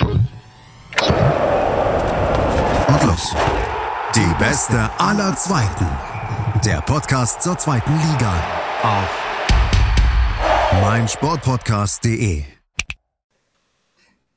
Und 0.00 0.28
los. 3.04 3.34
Die 4.14 4.34
beste 4.38 4.90
aller 4.98 5.34
Zweiten. 5.36 5.86
Der 6.64 6.80
Podcast 6.82 7.42
zur 7.42 7.56
zweiten 7.56 7.92
Liga. 7.92 8.34
Auf 8.82 9.24
meinsportpodcast.de. 10.82 12.44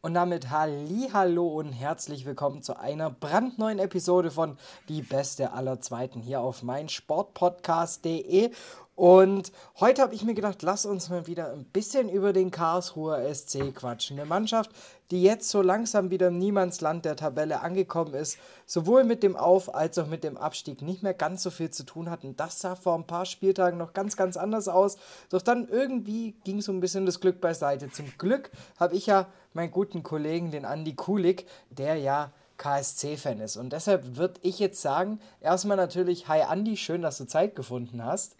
Und 0.01 0.13
damit 0.13 0.49
Hallo 0.49 1.47
und 1.47 1.73
herzlich 1.73 2.25
willkommen 2.25 2.61
zu 2.61 2.79
einer 2.79 3.09
brandneuen 3.09 3.79
Episode 3.79 4.31
von 4.31 4.57
Die 4.87 5.01
Beste 5.01 5.51
aller 5.51 5.81
Zweiten 5.81 6.21
hier 6.21 6.39
auf 6.39 6.63
meinsportpodcast.de. 6.63 8.51
Und 8.95 9.53
heute 9.79 10.01
habe 10.01 10.13
ich 10.13 10.23
mir 10.23 10.33
gedacht, 10.33 10.61
lass 10.61 10.85
uns 10.85 11.09
mal 11.09 11.25
wieder 11.25 11.53
ein 11.53 11.63
bisschen 11.63 12.09
über 12.09 12.33
den 12.33 12.51
Karlsruher 12.51 13.33
SC 13.33 13.73
quatschen. 13.73 14.19
Eine 14.19 14.27
Mannschaft, 14.27 14.71
die 15.11 15.23
jetzt 15.23 15.49
so 15.49 15.61
langsam 15.61 16.11
wieder 16.11 16.27
im 16.27 16.37
Niemandsland 16.37 17.05
der 17.05 17.15
Tabelle 17.15 17.61
angekommen 17.61 18.13
ist, 18.13 18.37
sowohl 18.65 19.03
mit 19.03 19.23
dem 19.23 19.35
Auf- 19.35 19.73
als 19.73 19.97
auch 19.97 20.07
mit 20.07 20.23
dem 20.23 20.37
Abstieg 20.37 20.81
nicht 20.81 21.01
mehr 21.01 21.13
ganz 21.13 21.43
so 21.43 21.49
viel 21.49 21.71
zu 21.71 21.83
tun 21.83 22.09
hatten. 22.09 22.35
Das 22.35 22.61
sah 22.61 22.75
vor 22.75 22.95
ein 22.95 23.07
paar 23.07 23.25
Spieltagen 23.25 23.77
noch 23.77 23.93
ganz, 23.93 24.15
ganz 24.15 24.37
anders 24.37 24.67
aus. 24.67 24.97
Doch 25.29 25.41
dann 25.41 25.67
irgendwie 25.67 26.35
ging 26.43 26.61
so 26.61 26.71
ein 26.71 26.79
bisschen 26.79 27.05
das 27.05 27.19
Glück 27.19 27.41
beiseite. 27.41 27.91
Zum 27.91 28.05
Glück 28.17 28.51
habe 28.79 28.95
ich 28.95 29.07
ja 29.07 29.27
meinen 29.53 29.71
guten 29.71 30.03
Kollegen, 30.03 30.51
den 30.51 30.65
Andi 30.65 30.93
Kulik, 30.93 31.45
der 31.71 31.95
ja 31.95 32.31
KSC-Fan 32.57 33.39
ist. 33.39 33.57
Und 33.57 33.73
deshalb 33.73 34.17
würde 34.17 34.39
ich 34.43 34.59
jetzt 34.59 34.81
sagen, 34.81 35.19
erstmal 35.41 35.77
natürlich, 35.77 36.27
hi 36.27 36.41
Andi, 36.41 36.77
schön, 36.77 37.01
dass 37.01 37.17
du 37.17 37.25
Zeit 37.25 37.55
gefunden 37.55 38.03
hast. 38.03 38.35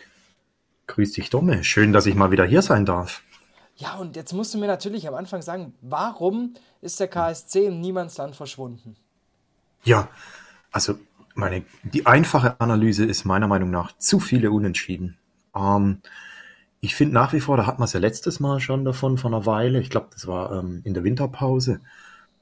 Grüß 0.88 1.14
dich, 1.14 1.30
Domme. 1.30 1.64
Schön, 1.64 1.94
dass 1.94 2.06
ich 2.06 2.16
mal 2.16 2.32
wieder 2.32 2.46
hier 2.46 2.62
sein 2.62 2.86
darf. 2.86 3.24
Ja, 3.80 3.96
und 3.96 4.18
jetzt 4.18 4.34
musst 4.34 4.54
du 4.54 4.58
mir 4.58 4.68
natürlich 4.68 5.08
am 5.08 5.16
Anfang 5.16 5.42
sagen, 5.42 5.74
warum 5.82 6.54
ist 6.82 7.00
der 7.00 7.08
KSC 7.08 7.68
im 7.68 7.80
Niemandsland 7.80 8.36
verschwunden? 8.36 8.98
Ja, 9.86 10.10
also 10.72 10.96
meine, 11.34 11.64
die 11.84 12.06
einfache 12.06 12.60
Analyse 12.60 13.06
ist 13.06 13.24
meiner 13.24 13.48
Meinung 13.48 13.72
nach 13.72 13.98
zu 13.98 14.20
viele 14.20 14.52
Unentschieden. 14.52 15.18
Ähm, 15.56 16.02
ich 16.82 16.94
finde 16.94 17.14
nach 17.14 17.32
wie 17.32 17.40
vor, 17.40 17.56
da 17.56 17.66
hat 17.66 17.80
man 17.80 17.86
es 17.86 17.94
ja 17.94 18.02
letztes 18.02 18.42
Mal 18.42 18.60
schon 18.60 18.84
davon, 18.84 19.18
vor 19.18 19.32
einer 19.32 19.46
Weile, 19.46 19.80
ich 19.80 19.90
glaube, 19.90 20.08
das 20.12 20.28
war 20.28 20.52
ähm, 20.52 20.82
in 20.84 20.94
der 20.94 21.06
Winterpause, 21.06 21.80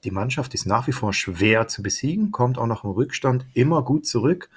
die 0.03 0.11
Mannschaft 0.11 0.55
ist 0.55 0.65
nach 0.65 0.87
wie 0.87 0.91
vor 0.91 1.13
schwer 1.13 1.67
zu 1.67 1.83
besiegen, 1.83 2.31
kommt 2.31 2.57
auch 2.57 2.65
nach 2.65 2.81
dem 2.81 2.91
Rückstand 2.91 3.45
immer 3.53 3.83
gut 3.83 4.07
zurück 4.07 4.49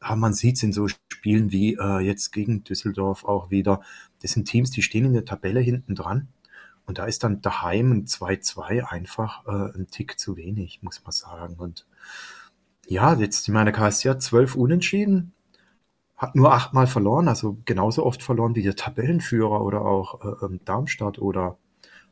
aber 0.00 0.16
man 0.16 0.34
sieht 0.34 0.56
es 0.56 0.62
in 0.62 0.72
so 0.72 0.86
Spielen 0.88 1.50
wie 1.52 1.74
äh, 1.74 1.98
jetzt 1.98 2.32
gegen 2.32 2.62
Düsseldorf 2.64 3.24
auch 3.24 3.50
wieder. 3.50 3.82
Das 4.22 4.32
sind 4.32 4.46
Teams, 4.46 4.70
die 4.70 4.82
stehen 4.82 5.04
in 5.04 5.12
der 5.12 5.24
Tabelle 5.24 5.60
hinten 5.60 5.94
dran. 5.94 6.28
Und 6.86 6.98
da 6.98 7.06
ist 7.06 7.24
dann 7.24 7.42
daheim 7.42 7.92
ein 7.92 8.06
2-2 8.06 8.84
einfach 8.84 9.44
äh, 9.46 9.76
ein 9.76 9.88
Tick 9.90 10.18
zu 10.18 10.36
wenig, 10.36 10.80
muss 10.82 11.02
man 11.02 11.12
sagen. 11.12 11.54
Und 11.58 11.86
ja, 12.86 13.14
jetzt, 13.14 13.48
ich 13.48 13.52
meine, 13.52 13.72
KSC 13.72 14.10
hat 14.10 14.22
zwölf 14.22 14.54
Unentschieden, 14.54 15.32
hat 16.16 16.36
nur 16.36 16.52
achtmal 16.52 16.86
verloren, 16.86 17.28
also 17.28 17.58
genauso 17.64 18.06
oft 18.06 18.22
verloren 18.22 18.54
wie 18.54 18.62
der 18.62 18.76
Tabellenführer 18.76 19.62
oder 19.62 19.82
auch 19.82 20.24
äh, 20.24 20.44
ähm, 20.44 20.60
Darmstadt 20.64 21.18
oder 21.18 21.58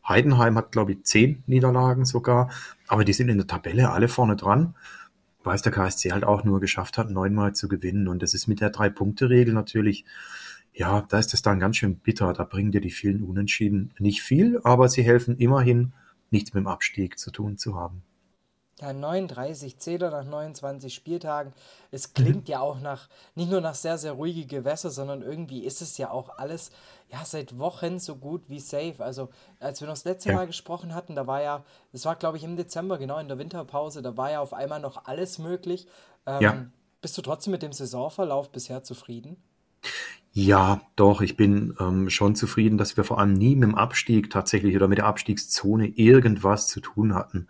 Heidenheim 0.06 0.56
hat, 0.58 0.72
glaube 0.72 0.92
ich, 0.92 1.04
zehn 1.04 1.44
Niederlagen 1.46 2.04
sogar. 2.04 2.50
Aber 2.88 3.04
die 3.04 3.12
sind 3.12 3.28
in 3.28 3.38
der 3.38 3.46
Tabelle 3.46 3.90
alle 3.90 4.08
vorne 4.08 4.36
dran 4.36 4.74
weil 5.44 5.54
es 5.54 5.62
der 5.62 5.72
KSC 5.72 6.12
halt 6.12 6.24
auch 6.24 6.42
nur 6.42 6.58
geschafft 6.60 6.98
hat, 6.98 7.10
neunmal 7.10 7.54
zu 7.54 7.68
gewinnen. 7.68 8.08
Und 8.08 8.22
das 8.22 8.34
ist 8.34 8.48
mit 8.48 8.60
der 8.60 8.70
Drei-Punkte-Regel 8.70 9.54
natürlich, 9.54 10.04
ja, 10.74 11.02
da 11.02 11.18
ist 11.18 11.32
das 11.32 11.42
dann 11.42 11.60
ganz 11.60 11.76
schön 11.76 11.98
bitter. 11.98 12.32
Da 12.32 12.44
bringen 12.44 12.72
dir 12.72 12.80
die 12.80 12.90
vielen 12.90 13.22
Unentschieden 13.22 13.94
nicht 13.98 14.22
viel, 14.22 14.60
aber 14.64 14.88
sie 14.88 15.04
helfen 15.04 15.38
immerhin, 15.38 15.92
nichts 16.30 16.52
mit 16.52 16.64
dem 16.64 16.66
Abstieg 16.66 17.18
zu 17.18 17.30
tun 17.30 17.56
zu 17.56 17.76
haben. 17.76 18.02
Ja, 18.80 18.92
39 18.92 19.78
Zähler 19.78 20.10
nach 20.10 20.24
29 20.24 20.92
Spieltagen. 20.92 21.52
Es 21.92 22.12
klingt 22.12 22.48
mhm. 22.48 22.50
ja 22.50 22.60
auch 22.60 22.80
nach, 22.80 23.08
nicht 23.36 23.48
nur 23.48 23.60
nach 23.60 23.76
sehr, 23.76 23.98
sehr 23.98 24.12
ruhige 24.12 24.46
Gewässer, 24.46 24.90
sondern 24.90 25.22
irgendwie 25.22 25.64
ist 25.64 25.80
es 25.80 25.96
ja 25.96 26.10
auch 26.10 26.38
alles, 26.38 26.72
ja, 27.08 27.24
seit 27.24 27.56
Wochen 27.56 28.00
so 28.00 28.16
gut 28.16 28.42
wie 28.48 28.58
safe. 28.58 28.96
Also, 28.98 29.28
als 29.60 29.80
wir 29.80 29.86
noch 29.86 29.94
das 29.94 30.04
letzte 30.04 30.30
ja. 30.30 30.34
Mal 30.34 30.48
gesprochen 30.48 30.92
hatten, 30.92 31.14
da 31.14 31.28
war 31.28 31.40
ja, 31.40 31.64
das 31.92 32.04
war 32.04 32.16
glaube 32.16 32.36
ich 32.36 32.42
im 32.42 32.56
Dezember, 32.56 32.98
genau 32.98 33.18
in 33.20 33.28
der 33.28 33.38
Winterpause, 33.38 34.02
da 34.02 34.16
war 34.16 34.32
ja 34.32 34.40
auf 34.40 34.52
einmal 34.52 34.80
noch 34.80 35.04
alles 35.04 35.38
möglich. 35.38 35.86
Ähm, 36.26 36.42
ja. 36.42 36.66
Bist 37.00 37.16
du 37.16 37.22
trotzdem 37.22 37.52
mit 37.52 37.62
dem 37.62 37.72
Saisonverlauf 37.72 38.50
bisher 38.50 38.82
zufrieden? 38.82 39.36
Ja, 40.36 40.80
doch, 40.96 41.20
ich 41.20 41.36
bin 41.36 41.76
ähm, 41.78 42.10
schon 42.10 42.34
zufrieden, 42.34 42.76
dass 42.76 42.96
wir 42.96 43.04
vor 43.04 43.20
allem 43.20 43.34
nie 43.34 43.54
mit 43.54 43.68
dem 43.68 43.76
Abstieg 43.76 44.30
tatsächlich 44.30 44.74
oder 44.74 44.88
mit 44.88 44.98
der 44.98 45.06
Abstiegszone 45.06 45.86
irgendwas 45.86 46.66
zu 46.66 46.80
tun 46.80 47.14
hatten. 47.14 47.46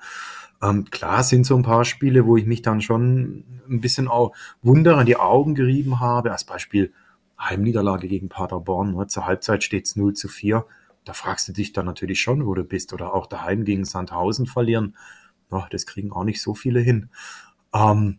Ähm, 0.62 0.84
klar 0.90 1.22
sind 1.22 1.46
so 1.46 1.56
ein 1.56 1.62
paar 1.62 1.86
Spiele, 1.86 2.26
wo 2.26 2.36
ich 2.36 2.44
mich 2.44 2.60
dann 2.60 2.82
schon 2.82 3.44
ein 3.70 3.80
bisschen 3.80 4.06
auch 4.06 4.34
Wunder 4.60 4.98
an 4.98 5.06
die 5.06 5.16
Augen 5.16 5.54
gerieben 5.54 5.98
habe. 6.00 6.30
Als 6.30 6.44
Beispiel 6.44 6.92
Heimniederlage 7.40 8.06
gegen 8.06 8.28
Paderborn. 8.28 8.94
Ne? 8.94 9.06
Zur 9.06 9.24
Halbzeit 9.24 9.64
steht 9.64 9.86
es 9.86 9.96
0 9.96 10.12
zu 10.12 10.28
4. 10.28 10.66
Da 11.06 11.14
fragst 11.14 11.48
du 11.48 11.52
dich 11.52 11.72
dann 11.72 11.86
natürlich 11.86 12.20
schon, 12.20 12.44
wo 12.44 12.54
du 12.54 12.64
bist. 12.64 12.92
Oder 12.92 13.14
auch 13.14 13.26
daheim 13.26 13.64
gegen 13.64 13.86
Sandhausen 13.86 14.44
verlieren. 14.44 14.94
Oh, 15.50 15.64
das 15.70 15.86
kriegen 15.86 16.12
auch 16.12 16.24
nicht 16.24 16.42
so 16.42 16.52
viele 16.52 16.80
hin. 16.80 17.08
Ähm, 17.72 18.18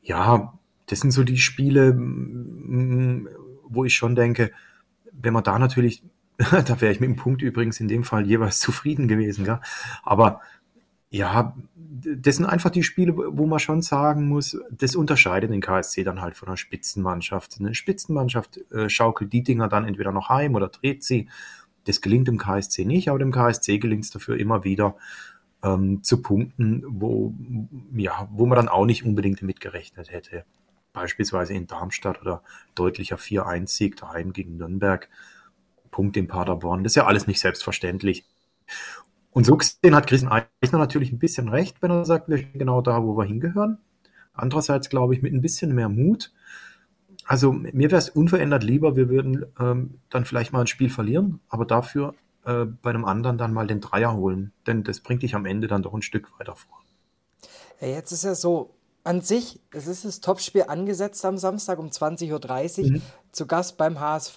ja, 0.00 0.54
das 0.86 1.00
sind 1.00 1.10
so 1.10 1.22
die 1.22 1.38
Spiele, 1.38 1.94
wo 3.70 3.84
ich 3.84 3.94
schon 3.94 4.14
denke, 4.14 4.52
wenn 5.12 5.32
man 5.32 5.44
da 5.44 5.58
natürlich, 5.58 6.02
da 6.38 6.80
wäre 6.80 6.92
ich 6.92 7.00
mit 7.00 7.08
dem 7.08 7.16
Punkt 7.16 7.42
übrigens 7.42 7.80
in 7.80 7.88
dem 7.88 8.04
Fall 8.04 8.26
jeweils 8.26 8.60
zufrieden 8.60 9.08
gewesen, 9.08 9.44
gell? 9.44 9.60
aber 10.02 10.40
ja, 11.10 11.56
das 11.74 12.36
sind 12.36 12.46
einfach 12.46 12.70
die 12.70 12.84
Spiele, 12.84 13.14
wo 13.16 13.46
man 13.46 13.58
schon 13.58 13.82
sagen 13.82 14.28
muss, 14.28 14.56
das 14.70 14.94
unterscheidet 14.94 15.50
den 15.50 15.60
KSC 15.60 16.04
dann 16.04 16.20
halt 16.20 16.36
von 16.36 16.48
einer 16.48 16.56
Spitzenmannschaft. 16.56 17.56
Eine 17.58 17.74
Spitzenmannschaft 17.74 18.60
äh, 18.70 18.88
schaukelt 18.88 19.32
die 19.32 19.42
Dinger 19.42 19.66
dann 19.68 19.84
entweder 19.84 20.12
noch 20.12 20.28
heim 20.28 20.54
oder 20.54 20.68
dreht 20.68 21.02
sie. 21.02 21.28
Das 21.84 22.00
gelingt 22.00 22.28
dem 22.28 22.38
KSC 22.38 22.84
nicht, 22.84 23.08
aber 23.08 23.18
dem 23.18 23.32
KSC 23.32 23.78
gelingt 23.78 24.04
es 24.04 24.10
dafür 24.10 24.38
immer 24.38 24.62
wieder 24.62 24.94
ähm, 25.64 26.02
zu 26.04 26.22
punkten, 26.22 26.84
wo, 26.86 27.34
ja, 27.92 28.28
wo 28.30 28.46
man 28.46 28.56
dann 28.56 28.68
auch 28.68 28.86
nicht 28.86 29.04
unbedingt 29.04 29.42
mitgerechnet 29.42 30.12
hätte. 30.12 30.44
Beispielsweise 30.92 31.54
in 31.54 31.66
Darmstadt 31.66 32.20
oder 32.20 32.42
deutlicher 32.74 33.16
4-1-Sieg 33.16 33.96
daheim 33.96 34.32
gegen 34.32 34.56
Nürnberg. 34.56 35.08
Punkt 35.90 36.16
in 36.16 36.26
Paderborn. 36.26 36.84
Das 36.84 36.92
ist 36.92 36.96
ja 36.96 37.06
alles 37.06 37.26
nicht 37.26 37.40
selbstverständlich. 37.40 38.24
Und 39.32 39.46
so 39.46 39.56
gesehen 39.56 39.94
hat 39.94 40.06
Christian 40.06 40.32
Eichner 40.32 40.78
natürlich 40.78 41.12
ein 41.12 41.18
bisschen 41.18 41.48
recht, 41.48 41.82
wenn 41.82 41.90
er 41.90 42.04
sagt, 42.04 42.28
wir 42.28 42.38
sind 42.38 42.54
genau 42.54 42.80
da, 42.80 43.02
wo 43.02 43.16
wir 43.16 43.24
hingehören. 43.24 43.78
Andererseits 44.32 44.88
glaube 44.88 45.14
ich 45.14 45.22
mit 45.22 45.32
ein 45.32 45.40
bisschen 45.40 45.74
mehr 45.74 45.88
Mut. 45.88 46.32
Also 47.26 47.52
mir 47.52 47.90
wäre 47.90 47.98
es 47.98 48.10
unverändert 48.10 48.64
lieber, 48.64 48.96
wir 48.96 49.08
würden 49.08 49.46
ähm, 49.60 50.00
dann 50.08 50.24
vielleicht 50.24 50.52
mal 50.52 50.62
ein 50.62 50.66
Spiel 50.66 50.90
verlieren, 50.90 51.40
aber 51.48 51.64
dafür 51.64 52.14
äh, 52.44 52.64
bei 52.64 52.90
einem 52.90 53.04
anderen 53.04 53.38
dann 53.38 53.52
mal 53.52 53.66
den 53.66 53.80
Dreier 53.80 54.14
holen. 54.14 54.52
Denn 54.66 54.82
das 54.82 55.00
bringt 55.00 55.22
dich 55.22 55.34
am 55.34 55.46
Ende 55.46 55.68
dann 55.68 55.82
doch 55.82 55.94
ein 55.94 56.02
Stück 56.02 56.38
weiter 56.40 56.56
vor. 56.56 56.80
Ja, 57.80 57.88
jetzt 57.88 58.12
ist 58.12 58.24
ja 58.24 58.34
so, 58.34 58.74
an 59.02 59.22
sich, 59.22 59.60
es 59.72 59.86
ist 59.86 60.04
das 60.04 60.20
Topspiel 60.20 60.64
angesetzt 60.68 61.24
am 61.24 61.38
Samstag 61.38 61.78
um 61.78 61.88
20.30 61.88 62.82
Uhr 62.82 62.90
mhm. 62.90 63.02
zu 63.32 63.46
Gast 63.46 63.76
beim 63.76 63.98
HSV. 63.98 64.36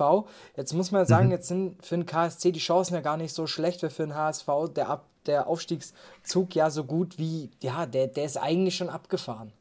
Jetzt 0.55 0.73
muss 0.73 0.91
man 0.91 1.05
sagen, 1.05 1.27
mhm. 1.27 1.31
jetzt 1.31 1.47
sind 1.47 1.85
für 1.85 1.95
den 1.95 2.05
KSC 2.05 2.51
die 2.51 2.59
Chancen 2.59 2.93
ja 2.93 3.01
gar 3.01 3.17
nicht 3.17 3.33
so 3.33 3.47
schlecht, 3.47 3.83
weil 3.83 3.89
für 3.89 4.03
den 4.03 4.15
HSV 4.15 4.47
der, 4.75 4.89
Ab 4.89 5.05
der 5.25 5.47
Aufstiegszug 5.47 6.55
ja 6.55 6.69
so 6.69 6.83
gut 6.83 7.17
wie, 7.17 7.49
ja, 7.61 7.85
der, 7.85 8.07
der 8.07 8.25
ist 8.25 8.37
eigentlich 8.37 8.75
schon 8.75 8.89
abgefahren. 8.89 9.51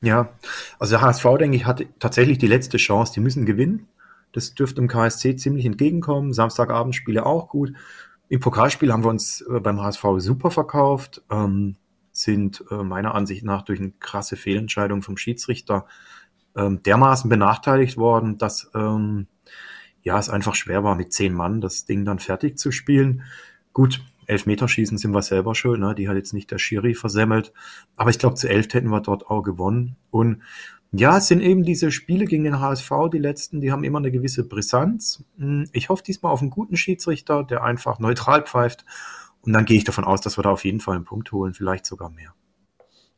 Ja, 0.00 0.30
also 0.78 0.92
der 0.96 1.02
HSV, 1.02 1.24
denke 1.38 1.56
ich, 1.56 1.66
hat 1.66 1.84
tatsächlich 1.98 2.38
die 2.38 2.46
letzte 2.46 2.78
Chance. 2.78 3.12
Die 3.12 3.20
müssen 3.20 3.44
gewinnen. 3.44 3.88
Das 4.32 4.54
dürfte 4.54 4.76
dem 4.76 4.88
KSC 4.88 5.36
ziemlich 5.36 5.66
entgegenkommen. 5.66 6.32
Samstagabendspiele 6.32 7.26
auch 7.26 7.48
gut. 7.48 7.74
Im 8.28 8.40
Pokalspiel 8.40 8.92
haben 8.92 9.04
wir 9.04 9.10
uns 9.10 9.42
äh, 9.42 9.60
beim 9.60 9.80
HSV 9.82 10.04
super 10.18 10.50
verkauft. 10.50 11.22
Ähm, 11.30 11.76
sind 12.22 12.64
äh, 12.70 12.82
meiner 12.82 13.14
Ansicht 13.14 13.44
nach 13.44 13.62
durch 13.62 13.80
eine 13.80 13.92
krasse 14.00 14.36
Fehlentscheidung 14.36 15.02
vom 15.02 15.16
Schiedsrichter 15.16 15.86
ähm, 16.56 16.82
dermaßen 16.82 17.28
benachteiligt 17.28 17.96
worden, 17.96 18.38
dass 18.38 18.70
ähm, 18.74 19.26
ja 20.02 20.18
es 20.18 20.28
einfach 20.28 20.54
schwer 20.54 20.84
war, 20.84 20.94
mit 20.94 21.12
zehn 21.12 21.34
Mann 21.34 21.60
das 21.60 21.84
Ding 21.84 22.04
dann 22.04 22.18
fertig 22.18 22.58
zu 22.58 22.72
spielen. 22.72 23.22
Gut, 23.72 24.02
Elfmeterschießen 24.26 24.96
sind 24.98 25.12
wir 25.12 25.22
selber 25.22 25.54
schön, 25.54 25.80
ne? 25.80 25.94
die 25.94 26.08
hat 26.08 26.16
jetzt 26.16 26.32
nicht 26.32 26.50
der 26.50 26.58
Schiri 26.58 26.94
versemmelt, 26.94 27.52
aber 27.96 28.10
ich 28.10 28.18
glaube, 28.18 28.36
zu 28.36 28.48
elf 28.48 28.72
hätten 28.72 28.88
wir 28.88 29.00
dort 29.00 29.26
auch 29.26 29.42
gewonnen. 29.42 29.96
Und 30.10 30.42
ja, 30.92 31.18
es 31.18 31.28
sind 31.28 31.40
eben 31.40 31.62
diese 31.62 31.92
Spiele 31.92 32.24
gegen 32.24 32.44
den 32.44 32.60
HSV, 32.60 32.90
die 33.12 33.18
letzten, 33.18 33.60
die 33.60 33.70
haben 33.70 33.84
immer 33.84 33.98
eine 33.98 34.10
gewisse 34.10 34.44
Brisanz. 34.44 35.24
Hm, 35.38 35.68
ich 35.72 35.88
hoffe 35.88 36.02
diesmal 36.02 36.32
auf 36.32 36.40
einen 36.40 36.50
guten 36.50 36.76
Schiedsrichter, 36.76 37.44
der 37.44 37.62
einfach 37.62 37.98
neutral 37.98 38.42
pfeift 38.42 38.84
und 39.42 39.52
dann 39.52 39.64
gehe 39.64 39.76
ich 39.76 39.84
davon 39.84 40.04
aus, 40.04 40.20
dass 40.20 40.38
wir 40.38 40.42
da 40.42 40.50
auf 40.50 40.64
jeden 40.64 40.80
Fall 40.80 40.96
einen 40.96 41.04
Punkt 41.04 41.32
holen, 41.32 41.54
vielleicht 41.54 41.86
sogar 41.86 42.10
mehr. 42.10 42.34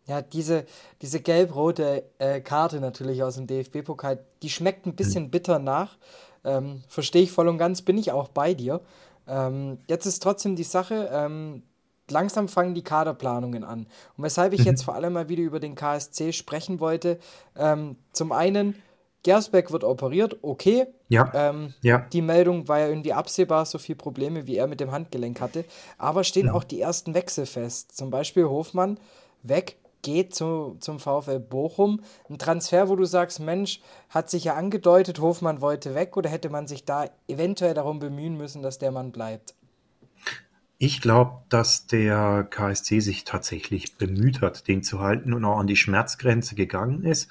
Ja, 0.07 0.21
diese, 0.21 0.67
diese 1.01 1.21
gelb-rote 1.21 2.05
äh, 2.19 2.41
Karte 2.41 2.81
natürlich 2.81 3.23
aus 3.23 3.37
dem 3.37 3.47
DFB-Pokal, 3.47 4.25
die 4.43 4.51
schmeckt 4.51 4.87
ein 4.87 4.97
bisschen 4.97 5.25
hm. 5.25 5.31
bitter 5.31 5.59
nach. 5.59 5.97
Ähm, 6.45 6.83
Verstehe 6.89 7.23
ich 7.23 7.31
voll 7.31 7.49
und 7.49 7.59
ganz, 7.59 7.83
bin 7.83 7.99
ich 7.99 8.11
auch 8.11 8.29
bei 8.29 8.55
dir. 8.55 8.81
Ähm, 9.29 9.79
jetzt 9.87 10.07
ist 10.07 10.23
trotzdem 10.23 10.57
die 10.57 10.65
Sache, 10.65 11.09
ähm, 11.13 11.63
langsam 12.11 12.49
fangen 12.49 12.75
die 12.75 12.83
Kaderplanungen 12.83 13.63
an. 13.63 13.87
Und 14.17 14.25
weshalb 14.25 14.53
ich 14.53 14.61
mhm. 14.61 14.67
jetzt 14.67 14.83
vor 14.83 14.95
allem 14.95 15.13
mal 15.13 15.29
wieder 15.29 15.43
über 15.43 15.61
den 15.61 15.77
KSC 15.77 16.33
sprechen 16.33 16.81
wollte, 16.81 17.19
ähm, 17.57 17.97
zum 18.13 18.33
einen, 18.33 18.75
Gersbeck 19.23 19.71
wird 19.71 19.85
operiert, 19.85 20.39
okay. 20.43 20.87
Ja. 21.09 21.31
Ähm, 21.35 21.75
ja. 21.83 22.07
Die 22.13 22.23
Meldung 22.23 22.67
war 22.69 22.81
ja 22.81 22.89
irgendwie 22.89 23.13
absehbar, 23.13 23.67
so 23.67 23.79
viele 23.79 23.97
Probleme, 23.97 24.47
wie 24.47 24.57
er 24.57 24.67
mit 24.67 24.81
dem 24.81 24.91
Handgelenk 24.91 25.41
hatte. 25.41 25.65
Aber 25.99 26.25
stehen 26.25 26.47
mhm. 26.47 26.53
auch 26.53 26.65
die 26.65 26.81
ersten 26.81 27.15
Wechsel 27.15 27.47
fest. 27.47 27.97
Zum 27.97 28.11
Beispiel 28.11 28.45
Hofmann 28.45 28.99
weg, 29.43 29.77
geht 30.03 30.35
zu, 30.35 30.77
zum 30.81 30.99
VfL 30.99 31.39
Bochum. 31.39 32.01
Ein 32.29 32.39
Transfer, 32.39 32.89
wo 32.89 32.97
du 32.97 33.05
sagst, 33.05 33.41
Mensch, 33.41 33.81
hat 34.09 34.29
sich 34.29 34.45
ja 34.45 34.55
angedeutet, 34.55 35.21
Hofmann 35.21 35.61
wollte 35.61 35.95
weg 35.95 36.17
oder 36.17 36.29
hätte 36.29 36.51
man 36.51 36.67
sich 36.67 36.85
da 36.85 37.07
eventuell 37.29 37.75
darum 37.75 38.01
bemühen 38.01 38.37
müssen, 38.37 38.63
dass 38.63 38.79
der 38.79 38.91
Mann 38.91 39.13
bleibt? 39.13 39.55
Ich 40.79 41.01
glaube, 41.01 41.43
dass 41.49 41.87
der 41.87 42.45
KSC 42.51 42.99
sich 42.99 43.23
tatsächlich 43.23 43.99
bemüht 43.99 44.41
hat, 44.41 44.67
den 44.67 44.83
zu 44.83 44.99
halten 44.99 45.33
und 45.33 45.45
auch 45.45 45.59
an 45.59 45.69
die 45.69 45.77
Schmerzgrenze 45.77 46.57
gegangen 46.57 47.05
ist. 47.05 47.31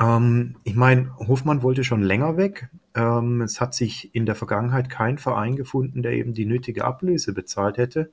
Ähm, 0.00 0.56
ich 0.64 0.74
meine, 0.74 1.14
Hofmann 1.18 1.62
wollte 1.62 1.84
schon 1.84 2.02
länger 2.02 2.36
weg. 2.36 2.70
Ähm, 2.94 3.42
es 3.42 3.60
hat 3.60 3.74
sich 3.74 4.14
in 4.14 4.26
der 4.26 4.34
Vergangenheit 4.34 4.88
kein 4.88 5.18
Verein 5.18 5.56
gefunden, 5.56 6.02
der 6.02 6.12
eben 6.12 6.32
die 6.32 6.46
nötige 6.46 6.84
Ablöse 6.84 7.32
bezahlt 7.32 7.76
hätte. 7.76 8.10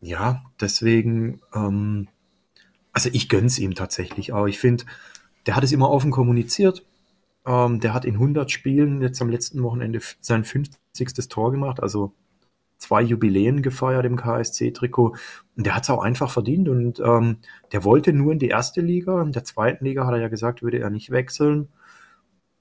Ja, 0.00 0.44
deswegen, 0.60 1.40
ähm, 1.54 2.08
also 2.92 3.10
ich 3.12 3.28
gönn's 3.28 3.58
ihm 3.58 3.74
tatsächlich 3.74 4.32
auch. 4.32 4.46
Ich 4.46 4.58
finde, 4.58 4.84
der 5.46 5.56
hat 5.56 5.64
es 5.64 5.72
immer 5.72 5.90
offen 5.90 6.12
kommuniziert. 6.12 6.84
Ähm, 7.44 7.80
der 7.80 7.94
hat 7.94 8.04
in 8.04 8.14
100 8.14 8.50
Spielen 8.50 9.02
jetzt 9.02 9.20
am 9.20 9.30
letzten 9.30 9.62
Wochenende 9.62 10.00
sein 10.20 10.44
50. 10.44 11.28
Tor 11.28 11.50
gemacht, 11.50 11.82
also 11.82 12.12
zwei 12.78 13.02
Jubiläen 13.02 13.62
gefeiert 13.62 14.06
im 14.06 14.16
KSC-Trikot. 14.16 15.16
Und 15.56 15.66
der 15.66 15.74
hat 15.74 15.82
es 15.82 15.90
auch 15.90 16.02
einfach 16.02 16.30
verdient 16.30 16.68
und 16.68 17.00
ähm, 17.00 17.38
der 17.72 17.84
wollte 17.84 18.12
nur 18.12 18.32
in 18.32 18.38
die 18.38 18.48
erste 18.48 18.80
Liga. 18.80 19.20
In 19.22 19.32
der 19.32 19.44
zweiten 19.44 19.84
Liga 19.84 20.06
hat 20.06 20.14
er 20.14 20.20
ja 20.20 20.28
gesagt, 20.28 20.62
würde 20.62 20.78
er 20.78 20.90
nicht 20.90 21.10
wechseln. 21.10 21.68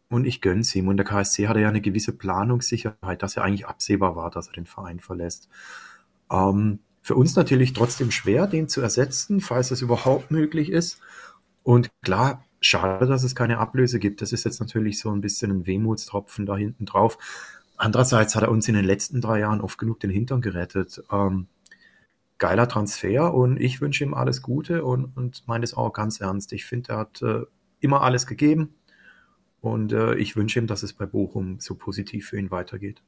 Und 0.10 0.26
ich 0.26 0.42
gönn's 0.42 0.74
ihm. 0.76 0.88
Und 0.88 0.98
der 0.98 1.06
KSC 1.06 1.48
hatte 1.48 1.60
ja 1.60 1.70
eine 1.70 1.82
gewisse 1.82 2.14
Planungssicherheit, 2.14 3.22
dass 3.22 3.38
er 3.38 3.44
eigentlich 3.44 3.68
absehbar 3.68 4.16
war, 4.16 4.32
dass 4.32 4.48
er 4.48 4.54
den 4.54 4.66
Verein 4.66 5.00
verlässt. 5.00 5.50
Ähm, 6.32 6.80
für 7.02 7.16
uns 7.16 7.36
natürlich 7.36 7.74
trotzdem 7.74 8.12
schwer, 8.12 8.48
den 8.48 8.68
zu 8.68 8.82
ersetzen, 8.82 9.40
falls 9.40 9.70
das 9.70 9.82
überhaupt 9.82 10.32
möglich 10.32 10.72
ist. 10.72 11.00
Und 11.64 11.90
klar, 12.02 12.44
schade, 12.60 13.06
dass 13.06 13.24
es 13.24 13.36
keine 13.36 13.60
Ablöse 13.60 14.00
gibt. 14.00 14.22
Das 14.22 14.32
ist 14.34 14.46
jetzt 14.46 14.60
natürlich 14.60 15.00
so 15.00 15.12
ein 15.12 15.22
bisschen 15.22 15.52
ein 15.52 15.66
Wehmutstropfen 15.66 16.46
da 16.46 16.56
hinten 16.56 16.86
drauf. 16.86 17.18
Andererseits 17.78 18.36
hat 18.36 18.44
er 18.44 18.52
uns 18.52 18.68
in 18.68 18.74
den 18.74 18.86
letzten 18.86 19.22
drei 19.22 19.40
Jahren 19.40 19.62
oft 19.62 19.78
genug 19.78 20.00
den 20.00 20.10
Hintern 20.10 20.42
gerettet. 20.42 21.04
Ähm, 21.12 21.48
geiler 22.40 22.68
Transfer 22.68 23.34
und 23.34 23.60
ich 23.60 23.82
wünsche 23.82 24.04
ihm 24.04 24.14
alles 24.14 24.42
Gute 24.42 24.84
und, 24.84 25.16
und 25.16 25.48
meine 25.48 25.64
es 25.64 25.76
auch 25.76 25.94
ganz 25.94 26.20
ernst. 26.20 26.54
Ich 26.54 26.66
finde, 26.66 26.94
er 26.94 26.98
hat 26.98 27.22
äh, 27.22 27.46
immer 27.80 28.02
alles 28.02 28.26
gegeben 28.26 28.76
und 29.62 29.94
äh, 29.94 30.16
ich 30.16 30.36
wünsche 30.36 30.60
ihm, 30.60 30.68
dass 30.68 30.84
es 30.84 30.94
bei 30.94 31.06
Bochum 31.06 31.60
so 31.60 31.76
positiv 31.76 32.30
für 32.30 32.38
ihn 32.38 32.52
weitergeht. 32.52 33.02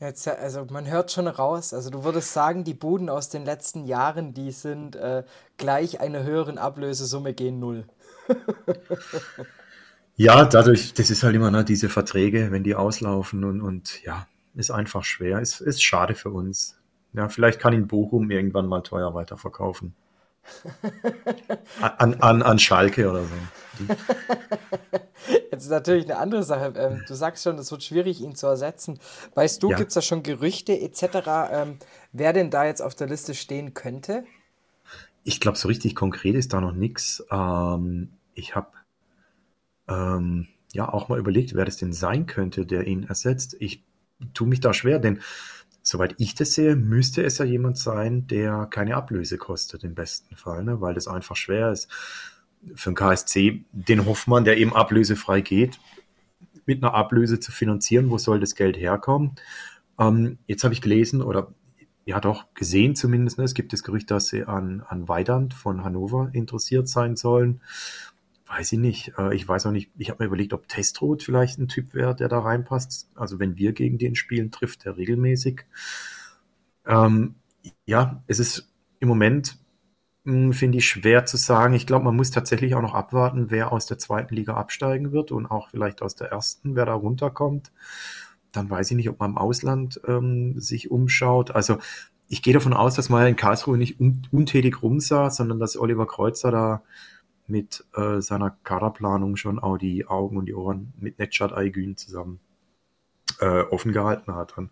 Jetzt, 0.00 0.26
also 0.26 0.64
man 0.70 0.86
hört 0.86 1.12
schon 1.12 1.28
raus, 1.28 1.74
also 1.74 1.90
du 1.90 2.04
würdest 2.04 2.32
sagen, 2.32 2.64
die 2.64 2.72
Buden 2.72 3.10
aus 3.10 3.28
den 3.28 3.44
letzten 3.44 3.84
Jahren, 3.84 4.32
die 4.32 4.50
sind 4.50 4.96
äh, 4.96 5.24
gleich 5.58 6.00
einer 6.00 6.22
höheren 6.24 6.56
Ablösesumme 6.56 7.34
gehen 7.34 7.60
null. 7.60 7.84
Ja, 10.20 10.44
dadurch, 10.44 10.92
das 10.92 11.08
ist 11.08 11.22
halt 11.22 11.34
immer 11.34 11.50
ne, 11.50 11.64
diese 11.64 11.88
Verträge, 11.88 12.50
wenn 12.50 12.62
die 12.62 12.74
auslaufen 12.74 13.42
und, 13.42 13.62
und 13.62 14.02
ja, 14.02 14.26
ist 14.54 14.70
einfach 14.70 15.02
schwer. 15.02 15.40
Ist, 15.40 15.62
ist 15.62 15.82
schade 15.82 16.14
für 16.14 16.28
uns. 16.28 16.78
Ja, 17.14 17.30
vielleicht 17.30 17.58
kann 17.58 17.72
ihn 17.72 17.88
Bochum 17.88 18.30
irgendwann 18.30 18.66
mal 18.66 18.82
teuer 18.82 19.14
weiterverkaufen. 19.14 19.94
An, 21.80 22.14
an, 22.20 22.42
an 22.42 22.58
Schalke 22.58 23.08
oder 23.08 23.22
so. 23.22 23.94
Jetzt 25.50 25.64
ist 25.64 25.70
natürlich 25.70 26.04
eine 26.04 26.18
andere 26.18 26.42
Sache. 26.42 26.74
Ähm, 26.76 27.02
du 27.06 27.14
sagst 27.14 27.44
schon, 27.44 27.56
es 27.56 27.70
wird 27.70 27.82
schwierig, 27.82 28.20
ihn 28.20 28.34
zu 28.34 28.46
ersetzen. 28.46 28.98
Weißt 29.34 29.62
du, 29.62 29.70
ja. 29.70 29.76
gibt 29.78 29.88
es 29.88 29.94
da 29.94 30.02
schon 30.02 30.22
Gerüchte 30.22 30.78
etc., 30.78 31.04
ähm, 31.50 31.78
wer 32.12 32.34
denn 32.34 32.50
da 32.50 32.66
jetzt 32.66 32.82
auf 32.82 32.94
der 32.94 33.06
Liste 33.06 33.34
stehen 33.34 33.72
könnte? 33.72 34.24
Ich 35.24 35.40
glaube, 35.40 35.56
so 35.56 35.68
richtig 35.68 35.94
konkret 35.94 36.34
ist 36.34 36.52
da 36.52 36.60
noch 36.60 36.72
nichts. 36.72 37.24
Ähm, 37.30 38.10
ich 38.34 38.54
habe 38.54 38.68
ähm, 39.90 40.48
ja 40.72 40.88
auch 40.88 41.08
mal 41.08 41.18
überlegt, 41.18 41.54
wer 41.54 41.64
das 41.64 41.76
denn 41.76 41.92
sein 41.92 42.26
könnte, 42.26 42.64
der 42.64 42.86
ihn 42.86 43.04
ersetzt. 43.04 43.56
Ich 43.58 43.84
tue 44.34 44.48
mich 44.48 44.60
da 44.60 44.72
schwer, 44.72 44.98
denn 44.98 45.20
soweit 45.82 46.14
ich 46.18 46.34
das 46.34 46.52
sehe, 46.52 46.76
müsste 46.76 47.22
es 47.24 47.38
ja 47.38 47.44
jemand 47.44 47.76
sein, 47.78 48.26
der 48.26 48.66
keine 48.70 48.96
Ablöse 48.96 49.38
kostet 49.38 49.84
im 49.84 49.94
besten 49.94 50.36
Fall, 50.36 50.64
ne? 50.64 50.80
weil 50.80 50.94
das 50.94 51.08
einfach 51.08 51.36
schwer 51.36 51.72
ist 51.72 51.88
für 52.74 52.90
den 52.90 52.94
KSC, 52.94 53.64
den 53.72 54.06
Hoffmann, 54.06 54.44
der 54.44 54.58
eben 54.58 54.74
ablösefrei 54.74 55.40
geht, 55.40 55.80
mit 56.66 56.82
einer 56.82 56.94
Ablöse 56.94 57.40
zu 57.40 57.52
finanzieren. 57.52 58.10
Wo 58.10 58.18
soll 58.18 58.38
das 58.38 58.54
Geld 58.54 58.76
herkommen? 58.76 59.32
Ähm, 59.98 60.38
jetzt 60.46 60.64
habe 60.64 60.74
ich 60.74 60.82
gelesen 60.82 61.22
oder 61.22 61.54
ja 62.04 62.20
doch 62.20 62.52
gesehen 62.54 62.96
zumindest, 62.96 63.38
ne? 63.38 63.44
es 63.44 63.54
gibt 63.54 63.72
das 63.72 63.82
Gerücht, 63.82 64.10
dass 64.10 64.28
sie 64.28 64.44
an, 64.44 64.82
an 64.86 65.08
Weidand 65.08 65.54
von 65.54 65.84
Hannover 65.84 66.30
interessiert 66.32 66.88
sein 66.88 67.16
sollen. 67.16 67.60
Weiß 68.50 68.72
ich 68.72 68.78
nicht. 68.80 69.12
Äh, 69.16 69.34
ich 69.34 69.46
weiß 69.46 69.66
auch 69.66 69.70
nicht. 69.70 69.90
Ich 69.96 70.10
habe 70.10 70.24
mir 70.24 70.26
überlegt, 70.26 70.52
ob 70.52 70.66
Testrot 70.66 71.22
vielleicht 71.22 71.58
ein 71.58 71.68
Typ 71.68 71.94
wäre, 71.94 72.16
der 72.16 72.28
da 72.28 72.40
reinpasst. 72.40 73.08
Also 73.14 73.38
wenn 73.38 73.56
wir 73.56 73.72
gegen 73.72 73.96
den 73.96 74.16
spielen, 74.16 74.50
trifft 74.50 74.86
er 74.86 74.96
regelmäßig. 74.96 75.66
Ähm, 76.84 77.36
ja, 77.86 78.24
es 78.26 78.40
ist 78.40 78.68
im 78.98 79.06
Moment, 79.06 79.56
hm, 80.24 80.52
finde 80.52 80.78
ich, 80.78 80.88
schwer 80.88 81.26
zu 81.26 81.36
sagen. 81.36 81.74
Ich 81.74 81.86
glaube, 81.86 82.04
man 82.04 82.16
muss 82.16 82.32
tatsächlich 82.32 82.74
auch 82.74 82.82
noch 82.82 82.94
abwarten, 82.94 83.52
wer 83.52 83.70
aus 83.70 83.86
der 83.86 83.98
zweiten 83.98 84.34
Liga 84.34 84.54
absteigen 84.54 85.12
wird 85.12 85.30
und 85.30 85.46
auch 85.46 85.68
vielleicht 85.68 86.02
aus 86.02 86.16
der 86.16 86.28
ersten, 86.32 86.74
wer 86.74 86.86
da 86.86 86.94
runterkommt. 86.94 87.70
Dann 88.50 88.68
weiß 88.68 88.90
ich 88.90 88.96
nicht, 88.96 89.10
ob 89.10 89.20
man 89.20 89.30
im 89.30 89.38
Ausland 89.38 90.00
ähm, 90.08 90.58
sich 90.58 90.90
umschaut. 90.90 91.52
Also 91.52 91.78
ich 92.26 92.42
gehe 92.42 92.54
davon 92.54 92.72
aus, 92.72 92.96
dass 92.96 93.10
man 93.10 93.28
in 93.28 93.36
Karlsruhe 93.36 93.78
nicht 93.78 94.00
un 94.00 94.26
untätig 94.32 94.82
rumsah, 94.82 95.30
sondern 95.30 95.60
dass 95.60 95.76
Oliver 95.78 96.08
Kreuzer 96.08 96.50
da 96.50 96.82
mit 97.50 97.84
äh, 97.94 98.20
seiner 98.20 98.50
Kaderplanung 98.64 99.36
schon 99.36 99.58
auch 99.58 99.76
die 99.76 100.06
Augen 100.06 100.36
und 100.36 100.46
die 100.46 100.54
Ohren 100.54 100.92
mit 100.98 101.18
Netschat 101.18 101.52
Aygün 101.52 101.96
zusammen 101.96 102.40
äh, 103.40 103.62
offen 103.62 103.92
gehalten 103.92 104.34
hat. 104.34 104.56
Und 104.56 104.70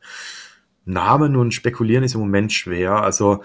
Namen 0.85 1.37
und 1.37 1.53
Spekulieren 1.53 2.05
ist 2.05 2.15
im 2.15 2.21
Moment 2.21 2.53
schwer. 2.53 3.03
Also 3.03 3.43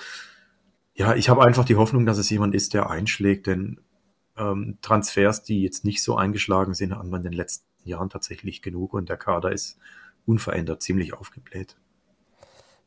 ja, 0.93 1.15
ich 1.15 1.29
habe 1.29 1.43
einfach 1.43 1.65
die 1.65 1.75
Hoffnung, 1.75 2.05
dass 2.05 2.17
es 2.17 2.29
jemand 2.29 2.53
ist, 2.55 2.73
der 2.73 2.89
einschlägt, 2.89 3.47
denn 3.47 3.79
ähm, 4.37 4.77
Transfers, 4.81 5.43
die 5.43 5.61
jetzt 5.61 5.85
nicht 5.85 6.03
so 6.03 6.15
eingeschlagen 6.15 6.73
sind, 6.73 6.95
haben 6.95 7.09
wir 7.09 7.17
in 7.17 7.23
den 7.23 7.33
letzten 7.33 7.65
Jahren 7.83 8.09
tatsächlich 8.09 8.61
genug 8.61 8.93
und 8.93 9.09
der 9.09 9.17
Kader 9.17 9.51
ist 9.51 9.77
unverändert 10.25 10.81
ziemlich 10.81 11.13
aufgebläht. 11.13 11.75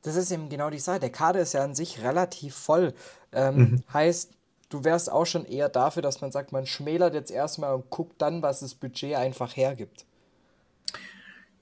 Das 0.02 0.16
ist 0.16 0.30
eben 0.30 0.48
genau 0.48 0.70
die 0.70 0.78
Sache. 0.78 1.00
Der 1.00 1.10
Kader 1.10 1.40
ist 1.40 1.54
ja 1.54 1.64
an 1.64 1.74
sich 1.74 2.02
relativ 2.02 2.54
voll. 2.54 2.94
Ähm, 3.32 3.56
mhm. 3.56 3.82
Heißt, 3.92 4.32
du 4.76 4.84
wärst 4.84 5.10
auch 5.10 5.26
schon 5.26 5.44
eher 5.44 5.68
dafür, 5.68 6.02
dass 6.02 6.20
man 6.20 6.30
sagt, 6.30 6.52
man 6.52 6.66
schmälert 6.66 7.14
jetzt 7.14 7.30
erstmal 7.30 7.74
und 7.74 7.90
guckt 7.90 8.20
dann, 8.20 8.42
was 8.42 8.60
das 8.60 8.74
Budget 8.74 9.14
einfach 9.14 9.56
hergibt. 9.56 10.04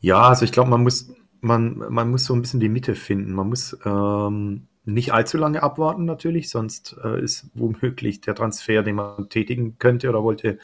Ja, 0.01 0.29
also 0.29 0.45
ich 0.45 0.53
glaube, 0.53 0.71
man 0.71 0.83
muss, 0.83 1.13
man, 1.41 1.79
man 1.79 2.11
muss 2.11 2.25
so 2.25 2.35
ein 2.35 2.43
bisschen 2.43 2.61
die 2.61 2.69
Mitte 2.69 2.95
finden. 2.95 3.33
Man 3.33 3.49
muss 3.49 3.77
ähm, 3.85 4.67
nicht 4.85 5.13
allzu 5.13 5.39
lange 5.39 5.63
abwarten 5.63 6.05
natürlich, 6.05 6.51
sonst 6.51 6.97
äh, 7.03 7.23
ist 7.23 7.47
womöglich 7.55 8.21
der 8.21 8.35
Transfer, 8.35 8.83
den 8.83 8.97
man 8.97 9.29
tätigen 9.29 9.79
könnte 9.79 10.09
oder 10.09 10.23
wollte, 10.23 10.59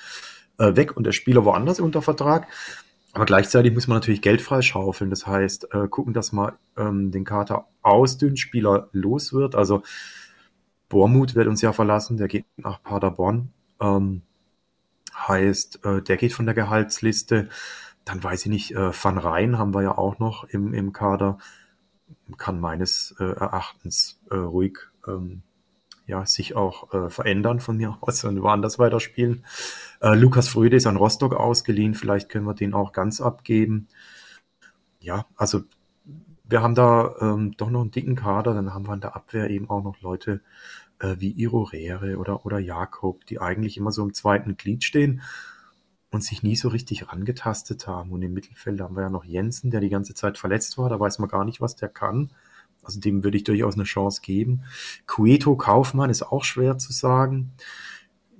äh, 0.59 0.77
weg 0.77 0.97
und 0.97 1.05
der 1.05 1.13
Spieler 1.13 1.45
woanders 1.45 1.81
unter 1.81 2.03
Vertrag. 2.03 2.49
Aber 3.13 3.25
gleichzeitig 3.25 3.73
muss 3.73 3.89
man 3.89 3.97
natürlich 3.97 4.23
Geld 4.23 4.43
freischaufeln. 4.43 5.11
Das 5.11 5.27
heißt, 5.27 5.73
äh, 5.73 5.89
gucken, 5.89 6.13
dass 6.13 6.33
man 6.33 6.53
ähm, 6.77 7.11
den 7.11 7.25
Kater 7.25 7.67
ausdünnt, 7.83 8.39
Spieler 8.39 8.89
los 8.93 9.33
wird. 9.33 9.55
Also 9.55 9.83
Bormuth 10.91 11.35
wird 11.35 11.47
uns 11.49 11.63
ja 11.63 11.73
verlassen, 11.73 12.19
der 12.19 12.29
geht 12.29 12.45
nach 12.59 12.83
Paderborn. 12.83 13.53
Ähm, 13.81 14.23
heißt, 15.17 15.85
äh, 15.87 16.03
der 16.03 16.19
geht 16.19 16.35
von 16.35 16.45
der 16.45 16.55
Gehaltsliste. 16.55 17.49
Dann 18.05 18.23
weiß 18.23 18.43
ich 18.43 18.51
nicht, 18.51 18.73
äh, 18.73 18.93
Van 18.93 19.17
Rijn 19.17 19.57
haben 19.57 19.73
wir 19.73 19.83
ja 19.83 19.97
auch 19.97 20.19
noch 20.19 20.45
im, 20.45 20.75
im 20.75 20.93
Kader. 20.93 21.39
Kann 22.37 22.61
meines 22.61 23.15
äh, 23.19 23.25
Erachtens 23.25 24.21
äh, 24.31 24.37
ruhig 24.37 24.79
ähm, 25.07 25.43
ja, 26.07 26.27
sich 26.27 26.57
auch 26.57 26.93
äh, 26.93 27.09
verändern 27.09 27.61
von 27.61 27.77
mir 27.77 27.97
aus 28.01 28.25
und 28.25 28.43
woanders 28.43 28.79
weiterspielen. 28.79 29.45
Äh, 30.01 30.17
Lukas 30.17 30.49
Fröde 30.49 30.77
ist 30.77 30.87
an 30.87 30.97
Rostock 30.97 31.35
ausgeliehen, 31.35 31.95
vielleicht 31.95 32.29
können 32.29 32.47
wir 32.47 32.55
den 32.55 32.75
auch 32.75 32.93
ganz 32.93 33.21
abgeben. 33.21 33.87
Ja, 34.99 35.27
also 35.37 35.63
wir 36.51 36.63
haben 36.63 36.75
da 36.75 37.15
ähm, 37.21 37.55
doch 37.57 37.71
noch 37.71 37.81
einen 37.81 37.91
dicken 37.91 38.17
Kader, 38.17 38.55
dann 38.55 38.75
haben 38.75 38.87
wir 38.87 38.95
in 38.95 39.01
der 39.01 39.17
Abwehr 39.17 39.51
eben 39.51 39.71
auch 39.71 39.83
noch 39.83 40.01
Leute 40.01 40.41
äh, 40.99 41.17
wie 41.19 41.31
Irorere 41.31 42.17
oder, 42.19 42.45
oder 42.45 42.59
Jakob, 42.59 43.25
die 43.27 43.41
eigentlich 43.41 43.77
immer 43.77 43.93
so 43.93 44.03
im 44.03 44.15
zweiten 44.15 44.57
Glied 44.57 44.85
stehen 44.85 45.23
und 46.11 46.25
sich 46.25 46.43
nie 46.43 46.57
so 46.57 46.69
richtig 46.69 47.09
rangetastet 47.09 47.87
haben. 47.87 48.11
Und 48.11 48.23
im 48.23 48.33
Mittelfeld 48.33 48.81
haben 48.81 48.97
wir 48.97 49.03
ja 49.03 49.11
noch 49.11 49.25
Jensen, 49.25 49.71
der 49.71 49.81
die 49.81 49.89
ganze 49.89 50.15
Zeit 50.15 50.39
verletzt 50.39 50.77
war, 50.77 50.89
da 50.89 50.99
weiß 50.99 51.19
man 51.19 51.29
gar 51.29 51.45
nicht, 51.45 51.61
was 51.61 51.77
der 51.77 51.89
kann. 51.89 52.33
Also 52.83 52.99
dem 52.99 53.23
würde 53.23 53.37
ich 53.37 53.45
durchaus 53.45 53.75
eine 53.75 53.85
Chance 53.85 54.21
geben. 54.23 54.65
Cueto 55.07 55.55
Kaufmann 55.57 56.11
ist 56.11 56.23
auch 56.23 56.45
schwer 56.45 56.79
zu 56.79 56.93
sagen. 56.93 57.53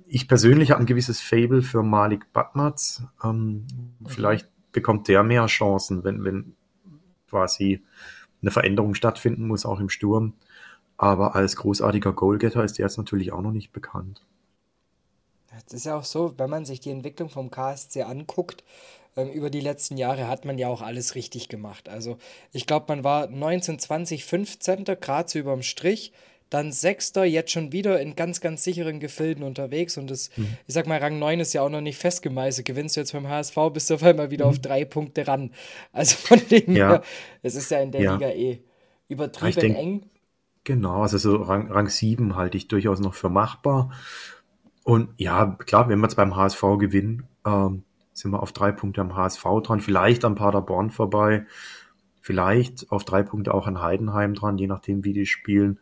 Ich 0.07 0.27
persönlich 0.27 0.71
habe 0.71 0.81
ein 0.81 0.87
gewisses 0.87 1.21
Fable 1.21 1.61
für 1.61 1.83
Malik 1.83 2.33
Batmatz. 2.33 3.03
Ähm, 3.23 3.67
mhm. 3.99 4.07
Vielleicht 4.07 4.49
bekommt 4.71 5.07
der 5.07 5.23
mehr 5.23 5.45
Chancen, 5.45 6.03
wenn, 6.03 6.23
wenn 6.23 6.55
quasi 7.31 7.81
eine 8.41 8.51
Veränderung 8.51 8.93
stattfinden 8.93 9.47
muss, 9.47 9.65
auch 9.65 9.79
im 9.79 9.89
Sturm. 9.89 10.33
Aber 10.97 11.33
als 11.35 11.55
großartiger 11.55 12.13
Goalgetter 12.13 12.63
ist 12.63 12.77
der 12.77 12.85
jetzt 12.85 12.97
natürlich 12.97 13.31
auch 13.31 13.41
noch 13.41 13.51
nicht 13.51 13.71
bekannt. 13.71 14.21
Es 15.65 15.73
ist 15.73 15.85
ja 15.85 15.97
auch 15.97 16.03
so, 16.03 16.33
wenn 16.37 16.49
man 16.49 16.65
sich 16.65 16.79
die 16.79 16.91
Entwicklung 16.91 17.29
vom 17.29 17.49
KSC 17.49 18.03
anguckt, 18.03 18.63
ähm, 19.15 19.29
über 19.29 19.49
die 19.49 19.61
letzten 19.61 19.97
Jahre 19.97 20.27
hat 20.27 20.45
man 20.45 20.57
ja 20.57 20.67
auch 20.67 20.81
alles 20.81 21.15
richtig 21.15 21.49
gemacht. 21.49 21.89
Also 21.89 22.17
ich 22.51 22.67
glaube, 22.67 22.85
man 22.89 23.03
war 23.03 23.27
19, 23.27 23.79
20, 23.79 24.25
15. 24.25 24.85
gerade 24.85 25.29
so 25.29 25.39
überm 25.39 25.63
Strich, 25.63 26.13
dann 26.51 26.73
Sechster, 26.73 27.23
jetzt 27.23 27.51
schon 27.51 27.71
wieder 27.71 28.01
in 28.01 28.15
ganz, 28.15 28.41
ganz 28.41 28.63
sicheren 28.65 28.99
Gefilden 28.99 29.43
unterwegs. 29.43 29.97
Und 29.97 30.11
das, 30.11 30.29
mhm. 30.35 30.57
ich 30.67 30.73
sag 30.73 30.85
mal, 30.85 30.99
Rang 30.99 31.17
9 31.17 31.39
ist 31.39 31.53
ja 31.53 31.61
auch 31.61 31.69
noch 31.69 31.79
nicht 31.79 31.97
festgemeißelt. 31.97 32.67
Gewinnst 32.67 32.97
du 32.97 32.99
jetzt 32.99 33.13
beim 33.13 33.27
HSV, 33.27 33.55
bist 33.73 33.89
du 33.89 33.93
auf 33.93 34.03
einmal 34.03 34.31
wieder 34.31 34.45
mhm. 34.45 34.51
auf 34.51 34.59
drei 34.59 34.83
Punkte 34.83 35.27
ran. 35.27 35.51
Also 35.93 36.17
von 36.17 36.41
dem 36.51 36.75
ja. 36.75 36.89
her, 36.89 37.03
es 37.41 37.55
ist 37.55 37.71
ja 37.71 37.79
in 37.79 37.91
der 37.91 38.01
ja. 38.01 38.13
Liga 38.13 38.29
eh 38.31 38.59
übertrieben 39.07 39.59
denk, 39.59 39.77
eng. 39.77 40.09
Genau, 40.65 41.01
also 41.01 41.17
so 41.17 41.37
Rang, 41.37 41.71
Rang 41.71 41.87
7 41.87 42.35
halte 42.35 42.57
ich 42.57 42.67
durchaus 42.67 42.99
noch 42.99 43.13
für 43.13 43.29
machbar. 43.29 43.91
Und 44.83 45.09
ja, 45.15 45.45
klar, 45.45 45.87
wenn 45.87 45.99
wir 45.99 46.07
jetzt 46.07 46.15
beim 46.15 46.35
HSV 46.35 46.61
gewinnen, 46.79 47.27
ähm, 47.45 47.83
sind 48.11 48.31
wir 48.31 48.43
auf 48.43 48.51
drei 48.51 48.73
Punkte 48.73 48.99
am 48.99 49.15
HSV 49.15 49.43
dran, 49.63 49.79
vielleicht 49.79 50.25
am 50.25 50.35
Paderborn 50.35 50.89
vorbei, 50.89 51.45
vielleicht 52.19 52.91
auf 52.91 53.05
drei 53.05 53.23
Punkte 53.23 53.53
auch 53.53 53.67
an 53.67 53.81
Heidenheim 53.81 54.33
dran, 54.33 54.57
je 54.57 54.67
nachdem, 54.67 55.05
wie 55.05 55.13
die 55.13 55.25
spielen. 55.25 55.79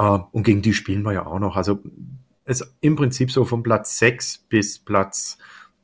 Uh, 0.00 0.20
und 0.32 0.42
gegen 0.42 0.62
die 0.62 0.72
spielen 0.72 1.04
wir 1.04 1.12
ja 1.12 1.26
auch 1.26 1.38
noch. 1.38 1.56
Also 1.56 1.80
ist 2.44 2.76
im 2.80 2.96
Prinzip 2.96 3.30
so 3.30 3.44
von 3.44 3.62
Platz 3.62 3.98
6 3.98 4.38
bis 4.48 4.78
Platz 4.78 5.38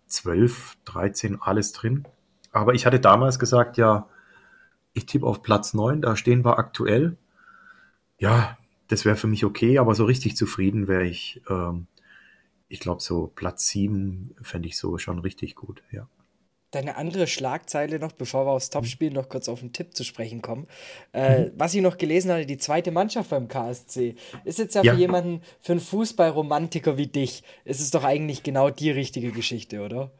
12, 0.06 0.76
13 0.84 1.40
alles 1.40 1.72
drin. 1.72 2.04
Aber 2.52 2.74
ich 2.74 2.86
hatte 2.86 3.00
damals 3.00 3.38
gesagt, 3.38 3.76
ja, 3.76 4.08
ich 4.92 5.06
tippe 5.06 5.26
auf 5.26 5.42
Platz 5.42 5.74
9, 5.74 6.02
da 6.02 6.16
stehen 6.16 6.44
wir 6.44 6.58
aktuell. 6.58 7.16
Ja, 8.18 8.58
das 8.88 9.04
wäre 9.04 9.16
für 9.16 9.28
mich 9.28 9.44
okay, 9.44 9.78
aber 9.78 9.94
so 9.94 10.04
richtig 10.04 10.36
zufrieden 10.36 10.88
wäre 10.88 11.04
ich. 11.04 11.40
Ähm, 11.48 11.86
ich 12.68 12.80
glaube, 12.80 13.00
so 13.02 13.28
Platz 13.34 13.68
7 13.68 14.34
fände 14.42 14.68
ich 14.68 14.76
so 14.76 14.98
schon 14.98 15.20
richtig 15.20 15.54
gut, 15.54 15.82
ja 15.92 16.08
deine 16.70 16.96
andere 16.96 17.26
Schlagzeile 17.26 17.98
noch, 17.98 18.12
bevor 18.12 18.46
wir 18.46 18.52
aufs 18.52 18.70
Topspiel 18.70 19.10
noch 19.10 19.28
kurz 19.28 19.48
auf 19.48 19.60
den 19.60 19.72
Tipp 19.72 19.94
zu 19.94 20.04
sprechen 20.04 20.42
kommen. 20.42 20.66
Äh, 21.12 21.46
mhm. 21.46 21.52
Was 21.56 21.74
ich 21.74 21.82
noch 21.82 21.98
gelesen 21.98 22.30
hatte, 22.30 22.46
die 22.46 22.58
zweite 22.58 22.92
Mannschaft 22.92 23.30
beim 23.30 23.48
KSC, 23.48 24.14
ist 24.44 24.58
jetzt 24.58 24.74
ja, 24.74 24.82
ja. 24.82 24.94
für 24.94 24.98
jemanden, 24.98 25.42
für 25.60 25.72
einen 25.72 25.80
Fußballromantiker 25.80 26.96
wie 26.96 27.08
dich, 27.08 27.42
ist 27.64 27.80
es 27.80 27.90
doch 27.90 28.04
eigentlich 28.04 28.42
genau 28.42 28.70
die 28.70 28.90
richtige 28.90 29.32
Geschichte, 29.32 29.80
oder? 29.80 30.10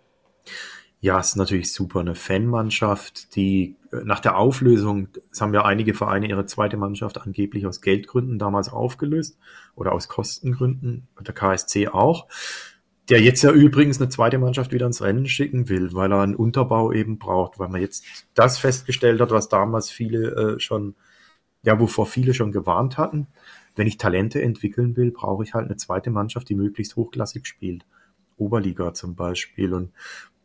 Ja, 1.02 1.18
ist 1.18 1.36
natürlich 1.36 1.72
super. 1.72 2.00
Eine 2.00 2.14
Fanmannschaft, 2.14 3.34
die 3.34 3.76
äh, 3.90 4.04
nach 4.04 4.20
der 4.20 4.36
Auflösung, 4.36 5.08
es 5.32 5.40
haben 5.40 5.54
ja 5.54 5.64
einige 5.64 5.94
Vereine 5.94 6.28
ihre 6.28 6.44
zweite 6.44 6.76
Mannschaft 6.76 7.18
angeblich 7.18 7.66
aus 7.66 7.80
Geldgründen 7.80 8.38
damals 8.38 8.68
aufgelöst 8.68 9.38
oder 9.76 9.92
aus 9.92 10.08
Kostengründen, 10.08 11.08
der 11.18 11.34
KSC 11.34 11.88
auch 11.88 12.26
der 13.10 13.20
jetzt 13.20 13.42
ja 13.42 13.50
übrigens 13.50 14.00
eine 14.00 14.08
zweite 14.08 14.38
Mannschaft 14.38 14.72
wieder 14.72 14.86
ins 14.86 15.02
Rennen 15.02 15.26
schicken 15.26 15.68
will, 15.68 15.92
weil 15.92 16.12
er 16.12 16.20
einen 16.20 16.36
Unterbau 16.36 16.92
eben 16.92 17.18
braucht, 17.18 17.58
weil 17.58 17.68
man 17.68 17.80
jetzt 17.80 18.04
das 18.34 18.58
festgestellt 18.58 19.20
hat, 19.20 19.32
was 19.32 19.48
damals 19.48 19.90
viele 19.90 20.54
äh, 20.54 20.60
schon, 20.60 20.94
ja, 21.62 21.78
wovor 21.80 22.06
viele 22.06 22.34
schon 22.34 22.52
gewarnt 22.52 22.98
hatten. 22.98 23.26
Wenn 23.74 23.88
ich 23.88 23.98
Talente 23.98 24.40
entwickeln 24.40 24.96
will, 24.96 25.10
brauche 25.10 25.42
ich 25.42 25.54
halt 25.54 25.66
eine 25.66 25.76
zweite 25.76 26.10
Mannschaft, 26.10 26.48
die 26.48 26.54
möglichst 26.54 26.94
hochklassig 26.94 27.46
spielt. 27.46 27.84
Oberliga 28.36 28.94
zum 28.94 29.16
Beispiel. 29.16 29.74
Und 29.74 29.92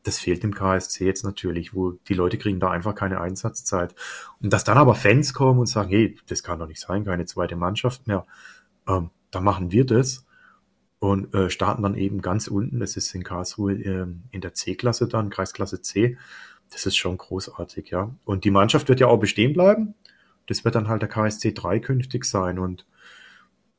das 0.03 0.17
fehlt 0.17 0.41
dem 0.41 0.53
KSC 0.53 1.05
jetzt 1.05 1.23
natürlich, 1.23 1.75
wo 1.75 1.91
die 1.91 2.13
Leute 2.15 2.37
kriegen 2.39 2.59
da 2.59 2.71
einfach 2.71 2.95
keine 2.95 3.21
Einsatzzeit. 3.21 3.93
Und 4.41 4.51
dass 4.51 4.63
dann 4.63 4.77
aber 4.77 4.95
Fans 4.95 5.33
kommen 5.33 5.59
und 5.59 5.67
sagen, 5.67 5.89
hey, 5.89 6.17
das 6.27 6.41
kann 6.41 6.59
doch 6.59 6.67
nicht 6.67 6.81
sein, 6.81 7.05
keine 7.05 7.25
zweite 7.25 7.55
Mannschaft 7.55 8.07
mehr, 8.07 8.25
ähm, 8.87 9.11
dann 9.29 9.43
machen 9.43 9.71
wir 9.71 9.85
das 9.85 10.25
und 11.05 11.33
äh, 11.33 11.49
starten 11.49 11.83
dann 11.83 11.95
eben 11.95 12.21
ganz 12.21 12.47
unten. 12.47 12.79
Das 12.79 12.97
ist 12.97 13.13
in 13.13 13.23
Karlsruhe 13.23 13.73
äh, 13.73 14.07
in 14.31 14.41
der 14.41 14.53
C-Klasse 14.53 15.07
dann, 15.07 15.29
Kreisklasse 15.29 15.81
C. 15.81 16.17
Das 16.71 16.85
ist 16.85 16.95
schon 16.95 17.17
großartig, 17.17 17.91
ja. 17.91 18.09
Und 18.25 18.43
die 18.43 18.51
Mannschaft 18.51 18.89
wird 18.89 18.99
ja 18.99 19.07
auch 19.07 19.19
bestehen 19.19 19.53
bleiben. 19.53 19.93
Das 20.47 20.65
wird 20.65 20.75
dann 20.75 20.87
halt 20.87 21.03
der 21.03 21.09
KSC 21.09 21.53
3 21.53 21.79
künftig 21.79 22.25
sein. 22.25 22.57
Und 22.57 22.85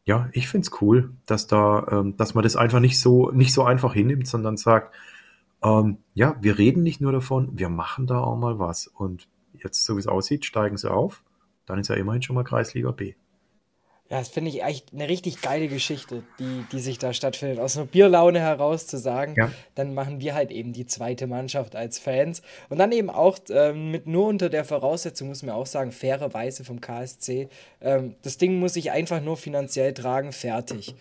ja, 0.04 0.28
ich 0.32 0.48
find's 0.48 0.70
cool, 0.80 1.10
dass 1.26 1.48
da, 1.48 1.86
ähm, 1.90 2.16
dass 2.16 2.34
man 2.34 2.44
das 2.44 2.54
einfach 2.54 2.80
nicht 2.80 3.00
so, 3.00 3.32
nicht 3.32 3.52
so 3.52 3.64
einfach 3.64 3.92
hinnimmt, 3.92 4.28
sondern 4.28 4.56
sagt, 4.56 4.94
ähm, 5.62 5.98
ja, 6.14 6.36
wir 6.40 6.58
reden 6.58 6.84
nicht 6.84 7.00
nur 7.00 7.12
davon, 7.12 7.58
wir 7.58 7.68
machen 7.68 8.06
da 8.06 8.20
auch 8.20 8.36
mal 8.36 8.60
was. 8.60 8.86
Und 8.86 9.26
jetzt, 9.52 9.84
so 9.84 9.96
wie 9.96 10.00
es 10.00 10.06
aussieht, 10.06 10.44
steigen 10.44 10.76
sie 10.76 10.90
auf. 10.90 11.24
Dann 11.66 11.80
ist 11.80 11.88
ja 11.88 11.96
immerhin 11.96 12.22
schon 12.22 12.36
mal 12.36 12.44
Kreisliga 12.44 12.92
B. 12.92 13.14
Ja, 14.08 14.18
das 14.18 14.28
finde 14.28 14.50
ich 14.50 14.62
echt 14.62 14.92
eine 14.92 15.08
richtig 15.08 15.42
geile 15.42 15.66
Geschichte, 15.66 16.22
die, 16.38 16.64
die 16.70 16.78
sich 16.78 16.98
da 16.98 17.12
stattfindet. 17.12 17.58
Aus 17.58 17.76
einer 17.76 17.86
Bierlaune 17.86 18.38
heraus 18.38 18.86
zu 18.86 18.98
sagen, 18.98 19.34
ja. 19.36 19.50
dann 19.74 19.94
machen 19.94 20.20
wir 20.20 20.34
halt 20.34 20.52
eben 20.52 20.72
die 20.72 20.86
zweite 20.86 21.26
Mannschaft 21.26 21.74
als 21.74 21.98
Fans. 21.98 22.42
Und 22.68 22.78
dann 22.78 22.92
eben 22.92 23.10
auch 23.10 23.38
ähm, 23.50 23.90
mit 23.90 24.06
nur 24.06 24.28
unter 24.28 24.48
der 24.48 24.64
Voraussetzung, 24.64 25.28
muss 25.28 25.42
man 25.42 25.56
auch 25.56 25.66
sagen, 25.66 25.90
fairerweise 25.90 26.62
vom 26.62 26.80
KSC. 26.80 27.48
Ähm, 27.80 28.14
das 28.22 28.38
Ding 28.38 28.60
muss 28.60 28.76
ich 28.76 28.92
einfach 28.92 29.20
nur 29.20 29.36
finanziell 29.36 29.92
tragen, 29.92 30.30
fertig. 30.30 30.94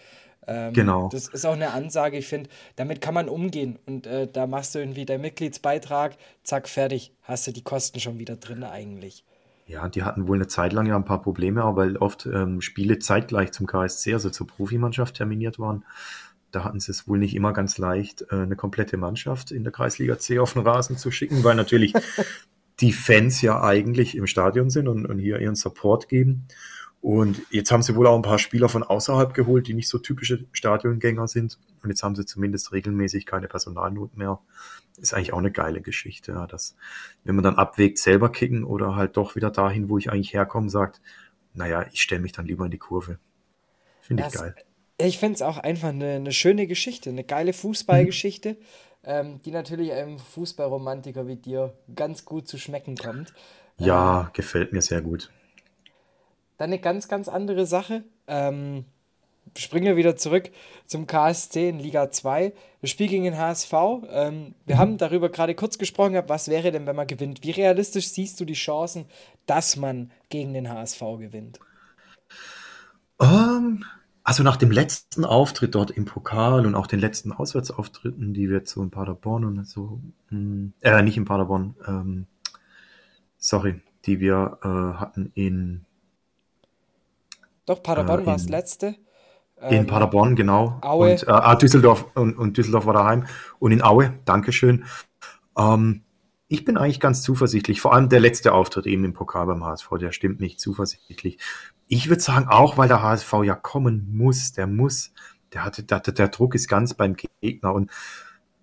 Ähm, 0.48 0.74
genau. 0.74 1.10
Das 1.10 1.28
ist 1.28 1.46
auch 1.46 1.54
eine 1.54 1.72
Ansage, 1.72 2.18
ich 2.18 2.28
finde, 2.28 2.50
damit 2.76 3.02
kann 3.02 3.14
man 3.14 3.30
umgehen. 3.30 3.78
Und 3.86 4.08
äh, 4.08 4.28
da 4.28 4.48
machst 4.48 4.74
du 4.74 4.80
irgendwie 4.80 5.06
deinen 5.06 5.22
Mitgliedsbeitrag, 5.22 6.18
zack, 6.44 6.68
fertig. 6.68 7.12
Hast 7.22 7.46
du 7.46 7.52
die 7.52 7.64
Kosten 7.64 8.00
schon 8.00 8.18
wieder 8.18 8.36
drin 8.36 8.64
eigentlich. 8.64 9.24
Ja, 9.68 9.90
die 9.90 10.04
hatten 10.04 10.28
wohl 10.28 10.38
eine 10.38 10.48
Zeit 10.48 10.74
lang 10.74 10.86
ja 10.86 10.96
ein 10.96 11.06
paar 11.06 11.22
Probleme, 11.22 11.64
aber 11.64 11.84
weil 11.84 11.98
oft 11.98 12.28
ähm, 12.28 12.62
Spiele 12.62 13.00
zeitgleich 13.00 13.52
zum 13.52 13.66
KSC, 13.66 14.14
also 14.14 14.30
zur 14.30 14.46
Profimannschaft 14.46 15.16
terminiert 15.16 15.58
waren. 15.58 15.84
Da 16.52 16.64
hatten 16.64 16.80
sie 16.80 16.92
es 16.92 17.08
wohl 17.08 17.18
nicht 17.18 17.36
immer 17.36 17.52
ganz 17.52 17.80
leicht, 17.80 18.26
äh, 18.30 18.36
eine 18.36 18.56
komplette 18.56 18.98
Mannschaft 18.98 19.52
in 19.52 19.64
der 19.64 19.74
Kreisliga 19.74 20.20
C 20.20 20.38
auf 20.38 20.54
den 20.54 20.62
Rasen 20.62 20.98
zu 20.98 21.10
schicken, 21.10 21.44
weil 21.44 21.56
natürlich 21.56 21.94
die 22.80 22.94
Fans 22.94 23.42
ja 23.42 23.62
eigentlich 23.64 24.16
im 24.16 24.28
Stadion 24.28 24.70
sind 24.70 24.88
und, 24.88 25.08
und 25.08 25.18
hier 25.18 25.40
ihren 25.40 25.56
Support 25.56 26.10
geben. 26.10 26.48
Und 27.06 27.42
jetzt 27.52 27.72
haben 27.72 27.84
sie 27.84 27.96
wohl 27.96 28.08
auch 28.08 28.16
ein 28.16 28.24
paar 28.24 28.40
Spieler 28.40 28.68
von 28.68 28.82
außerhalb 28.82 29.36
geholt, 29.36 29.68
die 29.68 29.76
nicht 29.76 29.88
so 29.88 30.00
typische 30.00 30.46
Stadiongänger 30.54 31.28
sind. 31.28 31.60
Und 31.84 31.90
jetzt 31.90 32.02
haben 32.02 32.16
sie 32.16 32.26
zumindest 32.26 32.72
regelmäßig 32.72 33.28
keine 33.28 33.48
Personalnot 33.48 34.18
mehr 34.18 34.40
ist 34.98 35.14
eigentlich 35.14 35.34
auch 35.34 35.40
eine 35.40 35.52
geile 35.52 35.82
Geschichte, 35.82 36.34
ja, 36.34 36.48
dass, 36.48 36.76
wenn 37.24 37.36
man 37.36 37.44
dann 37.44 37.56
abwägt, 37.56 37.98
selber 37.98 38.32
kicken 38.32 38.64
oder 38.64 38.96
halt 38.96 39.18
doch 39.18 39.36
wieder 39.36 39.52
dahin, 39.52 39.90
wo 39.90 39.98
ich 39.98 40.12
eigentlich 40.12 40.34
herkomme, 40.34 40.70
sagt, 40.70 41.02
naja, 41.54 41.86
ich 41.92 42.02
stelle 42.02 42.22
mich 42.22 42.32
dann 42.32 42.46
lieber 42.46 42.66
in 42.66 42.72
die 42.72 42.78
Kurve. 42.78 43.20
Finde 44.02 44.26
ich 44.28 44.34
geil. 44.34 44.56
Ich 44.98 45.18
finde 45.18 45.36
es 45.36 45.42
auch 45.42 45.58
einfach 45.58 45.90
eine, 45.90 46.14
eine, 46.14 46.32
schöne 46.32 46.68
Geschichte, 46.68 47.10
eine 47.10 47.24
geile 47.24 47.52
Fußballgeschichte, 47.52 48.52
mhm. 48.52 48.58
ähm, 49.04 49.42
die 49.44 49.52
natürlich 49.52 49.92
einem 49.92 50.20
Fußballromantiker 50.20 51.28
wie 51.28 51.36
dir 51.36 51.74
ganz 51.94 52.24
gut 52.24 52.48
zu 52.48 52.58
schmecken 52.58 52.96
kommt. 52.96 53.34
Ja, 53.78 54.22
ähm, 54.22 54.28
gefällt 54.34 54.72
mir 54.72 54.82
sehr 54.82 55.02
gut. 55.02 55.32
Dann 56.58 56.70
eine 56.70 56.80
ganz, 56.80 57.08
ganz 57.08 57.28
andere 57.28 57.66
Sache. 57.66 58.04
Ähm, 58.28 58.86
springen 59.58 59.86
wir 59.86 59.96
wieder 59.96 60.16
zurück 60.16 60.52
zum 60.86 61.08
KSC 61.08 61.70
in 61.70 61.80
Liga 61.80 62.12
2. 62.12 62.54
Das 62.82 62.90
Spiel 62.90 63.08
gegen 63.08 63.24
den 63.24 63.38
HSV. 63.38 63.74
Ähm, 64.10 64.56
wir 64.66 64.76
mhm. 64.76 64.80
haben 64.80 64.98
darüber 64.98 65.30
gerade 65.30 65.56
kurz 65.56 65.78
gesprochen, 65.78 66.22
was 66.28 66.48
wäre 66.48 66.72
denn, 66.72 66.86
wenn 66.86 66.96
man 66.96 67.08
gewinnt? 67.08 67.44
Wie 67.44 67.52
realistisch 67.52 68.10
siehst 68.10 68.40
du 68.40 68.46
die 68.46 68.54
Chancen, 68.54 69.06
dass 69.46 69.76
man 69.76 70.12
gegen 70.30 70.54
den 70.54 70.70
HSV 70.70 71.00
gewinnt? 71.20 71.60
Um, 73.18 73.28
ähm, 73.28 73.86
also 74.24 74.44
nach 74.44 74.58
dem 74.58 74.72
letzten 74.72 75.24
Auftritt 75.24 75.76
dort 75.76 75.92
im 75.92 76.06
Pokal 76.06 76.66
und 76.66 76.76
auch 76.76 76.88
den 76.88 77.00
letzten 77.00 77.32
Auswärtsauftritten, 77.32 78.34
die 78.34 78.50
wir 78.50 78.62
so 78.66 78.82
in 78.82 78.90
Paderborn 78.90 79.46
und 79.46 79.68
so, 79.68 80.02
hm, 80.30 80.74
äh, 80.82 81.02
nicht 81.04 81.16
in 81.16 81.26
Paderborn, 81.26 81.76
ähm, 81.88 82.26
sorry, 83.38 83.82
die 84.06 84.20
wir 84.20 84.58
äh, 84.64 85.00
hatten 85.00 85.32
in 85.36 85.86
doch, 87.66 87.82
Paderborn 87.82 88.24
äh, 88.24 88.26
war 88.26 88.34
das 88.34 88.50
letzte. 88.50 88.96
In 89.62 89.78
ähm, 89.78 89.88
Paderborn, 89.88 90.36
genau. 90.36 90.80
Aue. 90.82 91.12
Und, 91.12 91.24
äh, 91.24 91.32
ah, 91.32 91.56
Düsseldorf 91.56 92.06
und, 92.16 92.38
und, 92.38 92.58
Düsseldorf 92.58 92.86
war 92.86 92.94
daheim. 92.94 93.26
Und 93.60 93.72
in 93.72 93.82
Aue, 93.82 94.20
Dankeschön. 94.26 94.86
Ähm, 95.58 96.04
ich 96.48 96.66
bin 96.66 96.78
eigentlich 96.78 97.00
ganz 97.00 97.24
zuversichtlich. 97.24 97.82
Vor 97.82 97.94
allem 97.94 98.10
der 98.10 98.20
letzte 98.20 98.54
Auftritt 98.54 98.86
eben 98.86 99.04
im 99.04 99.14
Pokal 99.14 99.48
beim 99.48 99.64
HSV, 99.64 99.90
der 100.00 100.12
stimmt 100.12 100.40
nicht 100.40 100.60
zuversichtlich. 100.60 101.40
Ich 101.88 102.10
würde 102.10 102.22
sagen, 102.22 102.48
auch 102.48 102.78
weil 102.78 102.88
der 102.88 103.02
HSV 103.02 103.34
ja 103.44 103.56
kommen 103.56 104.16
muss, 104.16 104.52
der 104.52 104.68
muss, 104.68 105.12
der 105.54 105.64
hatte, 105.64 105.84
der, 105.84 106.00
der 106.02 106.28
Druck 106.28 106.54
ist 106.54 106.68
ganz 106.68 106.94
beim 106.94 107.16
Gegner 107.42 107.74
und 107.74 107.90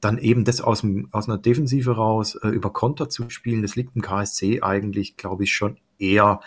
dann 0.00 0.18
eben 0.18 0.44
das 0.44 0.60
aus, 0.60 0.80
dem, 0.80 1.08
aus 1.12 1.28
einer 1.28 1.38
Defensive 1.38 1.92
raus 1.92 2.34
äh, 2.34 2.48
über 2.48 2.72
Konter 2.72 3.08
zu 3.08 3.30
spielen, 3.30 3.62
das 3.62 3.76
liegt 3.76 3.94
im 3.94 4.02
KSC 4.02 4.60
eigentlich, 4.60 5.16
glaube 5.16 5.44
ich, 5.44 5.52
schon 5.52 5.78
eher 5.98 6.40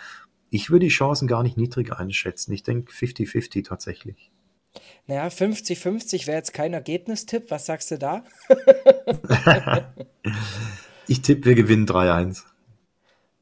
ich 0.56 0.70
würde 0.70 0.86
die 0.86 0.90
Chancen 0.90 1.28
gar 1.28 1.42
nicht 1.42 1.56
niedrig 1.56 1.92
einschätzen. 1.92 2.52
Ich 2.52 2.62
denke 2.62 2.90
50-50 2.90 3.64
tatsächlich. 3.64 4.30
Naja, 5.06 5.28
50-50 5.28 6.26
wäre 6.26 6.38
jetzt 6.38 6.52
kein 6.52 6.72
Ergebnistipp. 6.72 7.50
Was 7.50 7.66
sagst 7.66 7.90
du 7.90 7.98
da? 7.98 8.24
ich 11.06 11.20
tippe, 11.22 11.44
wir 11.44 11.54
gewinnen 11.54 11.86
3-1. 11.86 12.42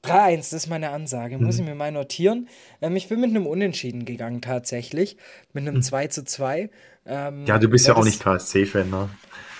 3-1, 0.03 0.37
das 0.37 0.53
ist 0.53 0.67
meine 0.69 0.91
Ansage. 0.91 1.39
Muss 1.39 1.57
mhm. 1.57 1.63
ich 1.63 1.69
mir 1.69 1.75
mal 1.77 1.93
notieren. 1.93 2.49
Ähm, 2.83 2.97
ich 2.97 3.09
bin 3.09 3.21
mit 3.21 3.31
einem 3.31 3.47
Unentschieden 3.47 4.05
gegangen, 4.05 4.41
tatsächlich. 4.43 5.17
Mit 5.53 5.67
einem 5.67 5.77
mhm. 5.77 5.83
2 5.83 6.09
zu 6.09 6.25
2. 6.25 6.69
Ähm, 7.07 7.47
ja, 7.47 7.59
du 7.59 7.69
bist 7.69 7.87
ja 7.87 7.97
auch 7.97 8.05
nicht 8.05 8.21
KSC-Fan, 8.21 8.91
ne? 8.91 9.09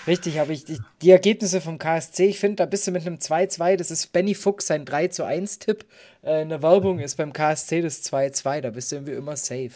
Richtig, 0.07 0.37
habe 0.37 0.53
ich 0.53 0.65
die, 0.65 0.79
die, 1.01 1.09
Ergebnisse 1.09 1.61
vom 1.61 1.79
KSC. 1.79 2.25
Ich 2.25 2.39
finde, 2.39 2.57
da 2.57 2.65
bist 2.67 2.85
du 2.85 2.91
mit 2.91 3.07
einem 3.07 3.15
2-2. 3.15 3.75
Das 3.75 3.89
ist 3.89 4.13
Benny 4.13 4.35
Fuchs 4.35 4.67
sein 4.67 4.85
3 4.85 5.07
zu 5.07 5.25
1-Tipp. 5.25 5.85
Äh, 6.25 6.41
in 6.41 6.49
der 6.49 6.61
Werbung 6.61 6.99
ist 6.99 7.15
beim 7.15 7.31
KSC 7.31 7.81
das 7.81 8.03
2-2. 8.03 8.61
Da 8.61 8.69
bist 8.71 8.91
du 8.91 8.97
irgendwie 8.97 9.13
immer 9.13 9.35
safe. 9.37 9.71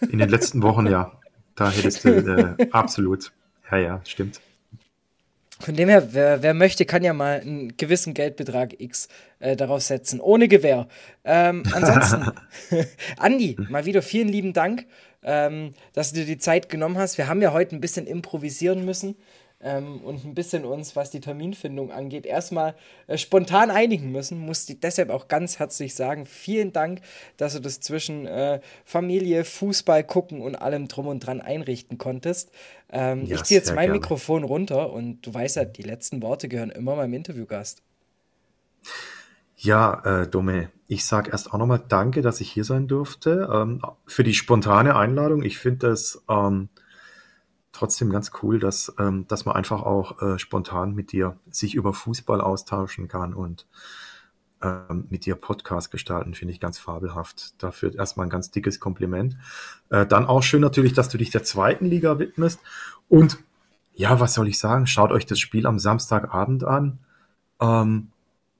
In 0.00 0.18
den 0.18 0.28
letzten 0.28 0.62
Wochen, 0.62 0.86
ja. 0.86 1.12
Da 1.56 1.70
hättest 1.70 2.04
du 2.04 2.10
äh, 2.10 2.68
absolut. 2.70 3.32
Ja, 3.70 3.78
ja, 3.78 4.00
stimmt. 4.04 4.40
Von 5.60 5.74
dem 5.74 5.88
her, 5.88 6.14
wer, 6.14 6.40
wer, 6.40 6.54
möchte, 6.54 6.84
kann 6.86 7.02
ja 7.02 7.12
mal 7.12 7.40
einen 7.40 7.76
gewissen 7.76 8.14
Geldbetrag 8.14 8.80
X 8.80 9.08
äh, 9.40 9.56
darauf 9.56 9.82
setzen, 9.82 10.20
ohne 10.20 10.46
Gewähr. 10.46 10.86
Ähm, 11.24 11.64
ansonsten, 11.72 12.30
Andi, 13.18 13.56
mal 13.68 13.84
wieder 13.84 14.00
vielen 14.00 14.28
lieben 14.28 14.52
Dank, 14.52 14.86
ähm, 15.24 15.74
dass 15.94 16.12
du 16.12 16.20
dir 16.20 16.26
die 16.26 16.38
Zeit 16.38 16.68
genommen 16.68 16.96
hast. 16.96 17.18
Wir 17.18 17.26
haben 17.26 17.42
ja 17.42 17.52
heute 17.52 17.74
ein 17.74 17.80
bisschen 17.80 18.06
improvisieren 18.06 18.84
müssen 18.84 19.16
ähm, 19.60 20.00
und 20.02 20.24
ein 20.24 20.34
bisschen 20.34 20.64
uns, 20.64 20.94
was 20.94 21.10
die 21.10 21.20
Terminfindung 21.20 21.90
angeht, 21.90 22.26
erstmal 22.26 22.74
äh, 23.08 23.18
spontan 23.18 23.70
einigen 23.70 24.12
müssen. 24.12 24.38
Muss 24.38 24.66
deshalb 24.66 25.10
auch 25.10 25.26
ganz 25.26 25.58
herzlich 25.58 25.94
sagen, 25.94 26.26
vielen 26.26 26.72
Dank, 26.72 27.00
dass 27.36 27.54
du 27.54 27.60
das 27.60 27.80
zwischen 27.80 28.26
äh, 28.26 28.60
Familie, 28.84 29.44
Fußball 29.44 30.04
gucken 30.04 30.40
und 30.42 30.54
allem 30.54 30.86
drum 30.86 31.08
und 31.08 31.20
dran 31.20 31.40
einrichten 31.40 31.98
konntest. 31.98 32.52
Ähm, 32.90 33.26
ja, 33.26 33.36
ich 33.36 33.44
ziehe 33.44 33.58
jetzt 33.58 33.74
mein 33.74 33.86
gerne. 33.86 33.94
Mikrofon 33.94 34.44
runter 34.44 34.92
und 34.92 35.22
du 35.22 35.34
weißt 35.34 35.56
ja, 35.56 35.64
die 35.64 35.82
letzten 35.82 36.22
Worte 36.22 36.48
gehören 36.48 36.70
immer 36.70 36.94
meinem 36.94 37.14
Interviewgast. 37.14 37.82
Ja, 39.56 40.22
äh, 40.22 40.28
Dome, 40.28 40.70
ich 40.86 41.04
sage 41.04 41.32
erst 41.32 41.52
auch 41.52 41.58
nochmal 41.58 41.82
Danke, 41.88 42.22
dass 42.22 42.40
ich 42.40 42.48
hier 42.48 42.62
sein 42.62 42.86
durfte, 42.86 43.48
ähm, 43.52 43.82
für 44.06 44.22
die 44.22 44.34
spontane 44.34 44.94
Einladung. 44.94 45.42
Ich 45.42 45.58
finde 45.58 45.88
das 45.88 46.22
ähm, 46.30 46.68
trotzdem 47.78 48.10
ganz 48.10 48.32
cool, 48.42 48.58
dass, 48.58 48.92
ähm, 48.98 49.26
dass 49.28 49.44
man 49.44 49.54
einfach 49.54 49.82
auch 49.82 50.20
äh, 50.20 50.38
spontan 50.38 50.94
mit 50.94 51.12
dir 51.12 51.36
sich 51.50 51.74
über 51.74 51.94
Fußball 51.94 52.40
austauschen 52.40 53.08
kann 53.08 53.34
und 53.34 53.66
ähm, 54.62 55.06
mit 55.08 55.24
dir 55.24 55.36
Podcast 55.36 55.90
gestalten, 55.90 56.34
finde 56.34 56.52
ich 56.52 56.60
ganz 56.60 56.78
fabelhaft. 56.78 57.62
Dafür 57.62 57.94
erstmal 57.94 58.26
ein 58.26 58.30
ganz 58.30 58.50
dickes 58.50 58.80
Kompliment. 58.80 59.36
Äh, 59.90 60.06
dann 60.06 60.26
auch 60.26 60.42
schön 60.42 60.60
natürlich, 60.60 60.92
dass 60.92 61.08
du 61.08 61.18
dich 61.18 61.30
der 61.30 61.44
zweiten 61.44 61.86
Liga 61.86 62.18
widmest. 62.18 62.60
Und 63.08 63.38
ja, 63.94 64.18
was 64.20 64.34
soll 64.34 64.48
ich 64.48 64.58
sagen? 64.58 64.86
Schaut 64.86 65.12
euch 65.12 65.26
das 65.26 65.38
Spiel 65.38 65.66
am 65.66 65.78
Samstagabend 65.78 66.64
an. 66.64 66.98
Ähm, 67.60 68.08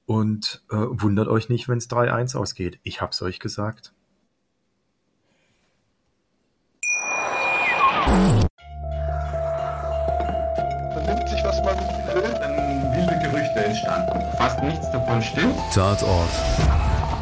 und 0.05 0.63
äh, 0.71 0.75
wundert 0.77 1.27
euch 1.27 1.49
nicht, 1.49 1.69
wenn 1.69 1.77
es 1.77 1.89
3-1 1.89 2.35
ausgeht. 2.35 2.79
Ich 2.83 3.01
hab's 3.01 3.21
euch 3.21 3.39
gesagt. 3.39 3.93
Nichts 14.63 14.91
davon 14.91 15.21
stimmt. 15.21 15.55
Tatort 15.73 16.29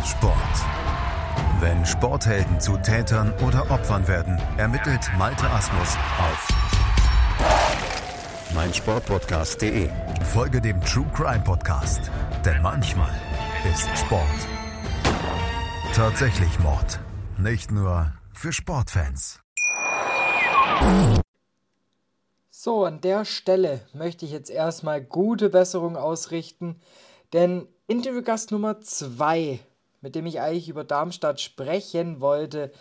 Sport. 0.06 0.36
Wenn 1.60 1.86
Sporthelden 1.86 2.60
zu 2.60 2.78
Tätern 2.78 3.34
oder 3.46 3.70
Opfern 3.72 4.08
werden, 4.08 4.40
ermittelt 4.58 5.10
Malte 5.18 5.50
Asmus 5.50 5.98
auf 6.20 6.48
meinsportpodcast.de. 8.54 9.90
Folge 10.24 10.62
dem 10.62 10.80
True 10.82 11.06
Crime 11.14 11.44
Podcast, 11.44 12.12
denn 12.46 12.62
manchmal 12.62 13.12
ist 13.72 13.88
Sport 13.98 14.24
tatsächlich 15.98 16.60
Mord. 16.60 17.00
Nicht 17.40 17.72
nur 17.72 18.14
für 18.32 18.54
Sportfans. 18.54 19.40
So, 22.52 22.86
an 22.86 23.02
der 23.02 23.26
Stelle 23.26 23.82
möchte 23.94 24.24
ich 24.24 24.32
jetzt 24.32 24.52
erstmal 24.52 25.02
gute 25.02 25.50
Besserung 25.50 25.98
ausrichten, 25.98 26.80
denn 27.34 27.68
Interviewgast 27.88 28.52
Nummer 28.52 28.82
2, 28.82 29.60
mit 30.02 30.16
dem 30.16 30.26
ich 30.26 30.40
eigentlich 30.40 30.70
über 30.70 30.84
Darmstadt 30.84 31.42
sprechen 31.42 32.22
wollte, 32.22 32.72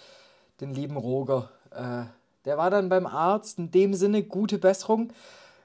den 0.61 0.75
lieben 0.75 0.97
Roger, 0.97 1.51
äh, 1.71 2.05
der 2.45 2.59
war 2.59 2.71
dann 2.71 2.89
beim 2.89 3.07
Arzt, 3.07 3.59
in 3.59 3.71
dem 3.71 3.95
Sinne 3.95 4.23
gute 4.23 4.59
Besserung. 4.59 5.13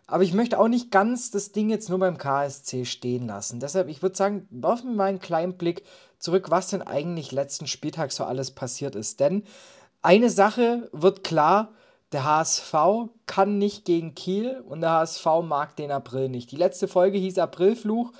Aber 0.08 0.24
ich 0.24 0.34
möchte 0.34 0.60
auch 0.60 0.68
nicht 0.68 0.92
ganz 0.92 1.32
das 1.32 1.52
Ding 1.52 1.70
jetzt 1.70 1.90
nur 1.90 2.00
beim 2.00 2.18
KSC 2.18 2.86
stehen 2.86 3.28
lassen. 3.28 3.60
Deshalb, 3.60 3.88
ich 3.88 4.02
würde 4.02 4.18
sagen, 4.18 4.48
werfen 4.50 4.90
wir 4.90 4.96
mal 4.96 5.06
einen 5.06 5.20
kleinen 5.20 5.58
Blick 5.58 5.86
zurück, 6.20 6.50
was 6.50 6.70
denn 6.70 6.82
eigentlich 6.82 7.32
letzten 7.32 7.68
Spieltag 7.68 8.12
so 8.12 8.26
alles 8.26 8.52
passiert 8.52 8.96
ist. 8.96 9.20
Denn 9.20 9.44
eine 10.02 10.30
Sache 10.30 10.90
wird 10.92 11.24
klar, 11.24 11.70
der 12.12 12.26
HSV 12.26 12.74
kann 13.26 13.58
nicht 13.58 13.86
gegen 13.86 14.16
Kiel 14.16 14.62
und 14.68 14.82
der 14.82 14.92
HSV 14.92 15.26
mag 15.44 15.76
den 15.78 15.92
April 15.92 16.28
nicht. 16.28 16.52
Die 16.52 16.58
letzte 16.58 16.88
Folge 16.88 17.18
hieß 17.18 17.38
Aprilfluch. 17.38 18.12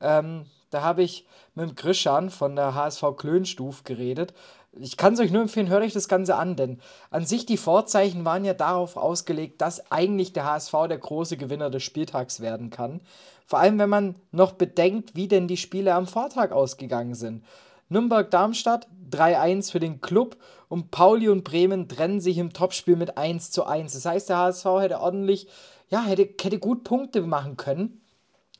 Ähm, 0.00 0.46
da 0.70 0.82
habe 0.82 1.02
ich 1.02 1.26
mit 1.54 1.68
dem 1.68 1.76
Grischan 1.76 2.30
von 2.30 2.56
der 2.56 2.74
HSV 2.74 3.04
Klönstuf 3.16 3.84
geredet. 3.84 4.32
Ich 4.72 4.96
kann 4.96 5.14
es 5.14 5.20
euch 5.20 5.32
nur 5.32 5.42
empfehlen, 5.42 5.68
hört 5.68 5.82
euch 5.82 5.92
das 5.92 6.06
Ganze 6.06 6.36
an, 6.36 6.54
denn 6.54 6.80
an 7.10 7.26
sich 7.26 7.44
die 7.44 7.56
Vorzeichen 7.56 8.24
waren 8.24 8.44
ja 8.44 8.54
darauf 8.54 8.96
ausgelegt, 8.96 9.60
dass 9.60 9.90
eigentlich 9.90 10.32
der 10.32 10.44
HSV 10.44 10.72
der 10.88 10.98
große 10.98 11.36
Gewinner 11.36 11.70
des 11.70 11.82
Spieltags 11.82 12.40
werden 12.40 12.70
kann. 12.70 13.00
Vor 13.46 13.58
allem, 13.58 13.80
wenn 13.80 13.88
man 13.88 14.14
noch 14.30 14.52
bedenkt, 14.52 15.16
wie 15.16 15.26
denn 15.26 15.48
die 15.48 15.56
Spiele 15.56 15.94
am 15.94 16.06
Vortag 16.06 16.52
ausgegangen 16.52 17.14
sind. 17.14 17.44
Nürnberg-Darmstadt 17.88 18.86
3-1 19.10 19.72
für 19.72 19.80
den 19.80 20.00
Club 20.00 20.36
und 20.68 20.92
Pauli 20.92 21.28
und 21.28 21.42
Bremen 21.42 21.88
trennen 21.88 22.20
sich 22.20 22.38
im 22.38 22.52
Topspiel 22.52 22.94
mit 22.94 23.18
1 23.18 23.50
zu 23.50 23.64
1. 23.64 23.92
Das 23.92 24.06
heißt, 24.06 24.28
der 24.28 24.38
HSV 24.38 24.66
hätte 24.80 25.00
ordentlich, 25.00 25.48
ja, 25.88 26.04
hätte, 26.04 26.28
hätte 26.40 26.60
gut 26.60 26.84
Punkte 26.84 27.22
machen 27.22 27.56
können. 27.56 28.00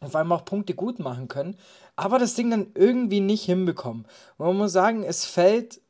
Vor 0.00 0.18
allem 0.18 0.32
auch 0.32 0.44
Punkte 0.44 0.74
gut 0.74 0.98
machen 0.98 1.28
können. 1.28 1.56
Aber 1.96 2.18
das 2.18 2.34
Ding 2.34 2.50
dann 2.50 2.72
irgendwie 2.74 3.20
nicht 3.20 3.44
hinbekommen. 3.44 4.06
Und 4.38 4.46
man 4.46 4.56
muss 4.56 4.72
sagen, 4.72 5.02
es 5.02 5.26
fällt, 5.26 5.80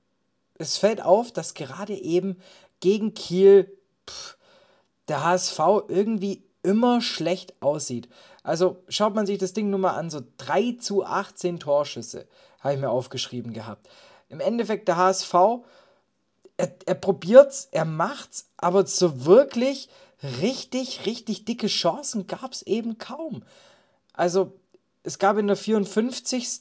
es 0.59 0.77
fällt 0.77 1.03
auf, 1.03 1.33
dass 1.33 1.55
gerade 1.55 1.94
eben 1.94 2.40
gegen 2.81 3.14
Kiel 3.14 3.70
pff, 4.09 4.37
der 5.09 5.25
HSV 5.25 5.61
irgendwie 5.88 6.42
immer 6.62 7.01
schlecht 7.01 7.55
aussieht. 7.62 8.09
Also 8.42 8.83
schaut 8.88 9.14
man 9.14 9.27
sich 9.27 9.38
das 9.38 9.53
Ding 9.53 9.70
nur 9.70 9.79
mal 9.79 9.94
an, 9.94 10.11
so 10.11 10.20
3 10.38 10.77
zu 10.81 11.05
18 11.05 11.61
Torschüsse 11.61 12.27
habe 12.61 12.75
ich 12.75 12.81
mir 12.81 12.90
aufgeschrieben 12.90 13.53
gehabt. 13.53 13.88
Im 14.29 14.40
Endeffekt 14.40 14.88
der 14.88 14.96
HSV, 14.96 15.35
er, 16.57 16.75
er 16.87 16.94
probiert's, 16.94 17.68
er 17.73 17.85
macht's, 17.85 18.49
aber 18.57 18.87
so 18.87 19.25
wirklich 19.25 19.88
richtig, 20.40 21.07
richtig 21.07 21.44
dicke 21.44 21.66
Chancen 21.66 22.27
gab 22.27 22.53
es 22.53 22.62
eben 22.62 22.99
kaum. 22.99 23.42
Also 24.20 24.52
es 25.02 25.18
gab 25.18 25.38
in 25.38 25.46
der 25.46 25.56
54. 25.56 26.61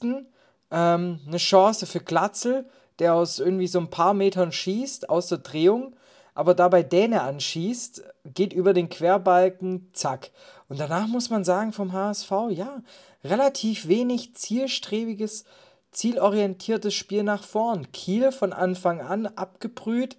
Ähm, 0.70 1.20
eine 1.26 1.36
Chance 1.36 1.84
für 1.84 2.00
Glatzel, 2.00 2.64
der 2.98 3.12
aus 3.12 3.38
irgendwie 3.38 3.66
so 3.66 3.78
ein 3.78 3.90
paar 3.90 4.14
Metern 4.14 4.50
schießt, 4.50 5.10
aus 5.10 5.26
der 5.26 5.38
Drehung, 5.38 5.94
aber 6.32 6.54
dabei 6.54 6.82
Däne 6.82 7.20
anschießt, 7.20 8.02
geht 8.24 8.54
über 8.54 8.72
den 8.72 8.88
Querbalken, 8.88 9.90
zack. 9.92 10.30
Und 10.70 10.80
danach 10.80 11.06
muss 11.06 11.28
man 11.28 11.44
sagen 11.44 11.74
vom 11.74 11.92
HSV, 11.92 12.30
ja, 12.48 12.82
relativ 13.24 13.88
wenig 13.88 14.34
zielstrebiges 14.34 15.44
zielorientiertes 15.92 16.94
Spiel 16.94 17.24
nach 17.24 17.44
vorn. 17.44 17.92
Kiel 17.92 18.32
von 18.32 18.54
Anfang 18.54 19.02
an 19.02 19.26
abgebrüht. 19.26 20.16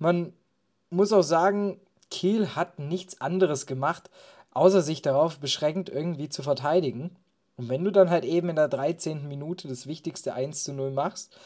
Man 0.00 0.32
muss 0.90 1.12
auch 1.12 1.22
sagen, 1.22 1.78
Kiel 2.10 2.56
hat 2.56 2.80
nichts 2.80 3.20
anderes 3.20 3.66
gemacht, 3.66 4.10
außer 4.52 4.82
sich 4.82 5.02
darauf 5.02 5.38
beschränkt, 5.38 5.88
irgendwie 5.88 6.28
zu 6.28 6.42
verteidigen. 6.42 7.16
Und 7.56 7.68
wenn 7.68 7.84
du 7.84 7.90
dann 7.90 8.10
halt 8.10 8.24
eben 8.24 8.48
in 8.48 8.56
der 8.56 8.68
13. 8.68 9.28
Minute 9.28 9.68
das 9.68 9.86
wichtigste 9.86 10.34
1 10.34 10.64
zu 10.64 10.72
0 10.72 10.90
machst, 10.90 11.36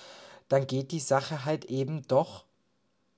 dann 0.48 0.66
geht 0.66 0.92
die 0.92 1.00
Sache 1.00 1.44
halt 1.44 1.66
eben 1.66 2.06
doch 2.06 2.44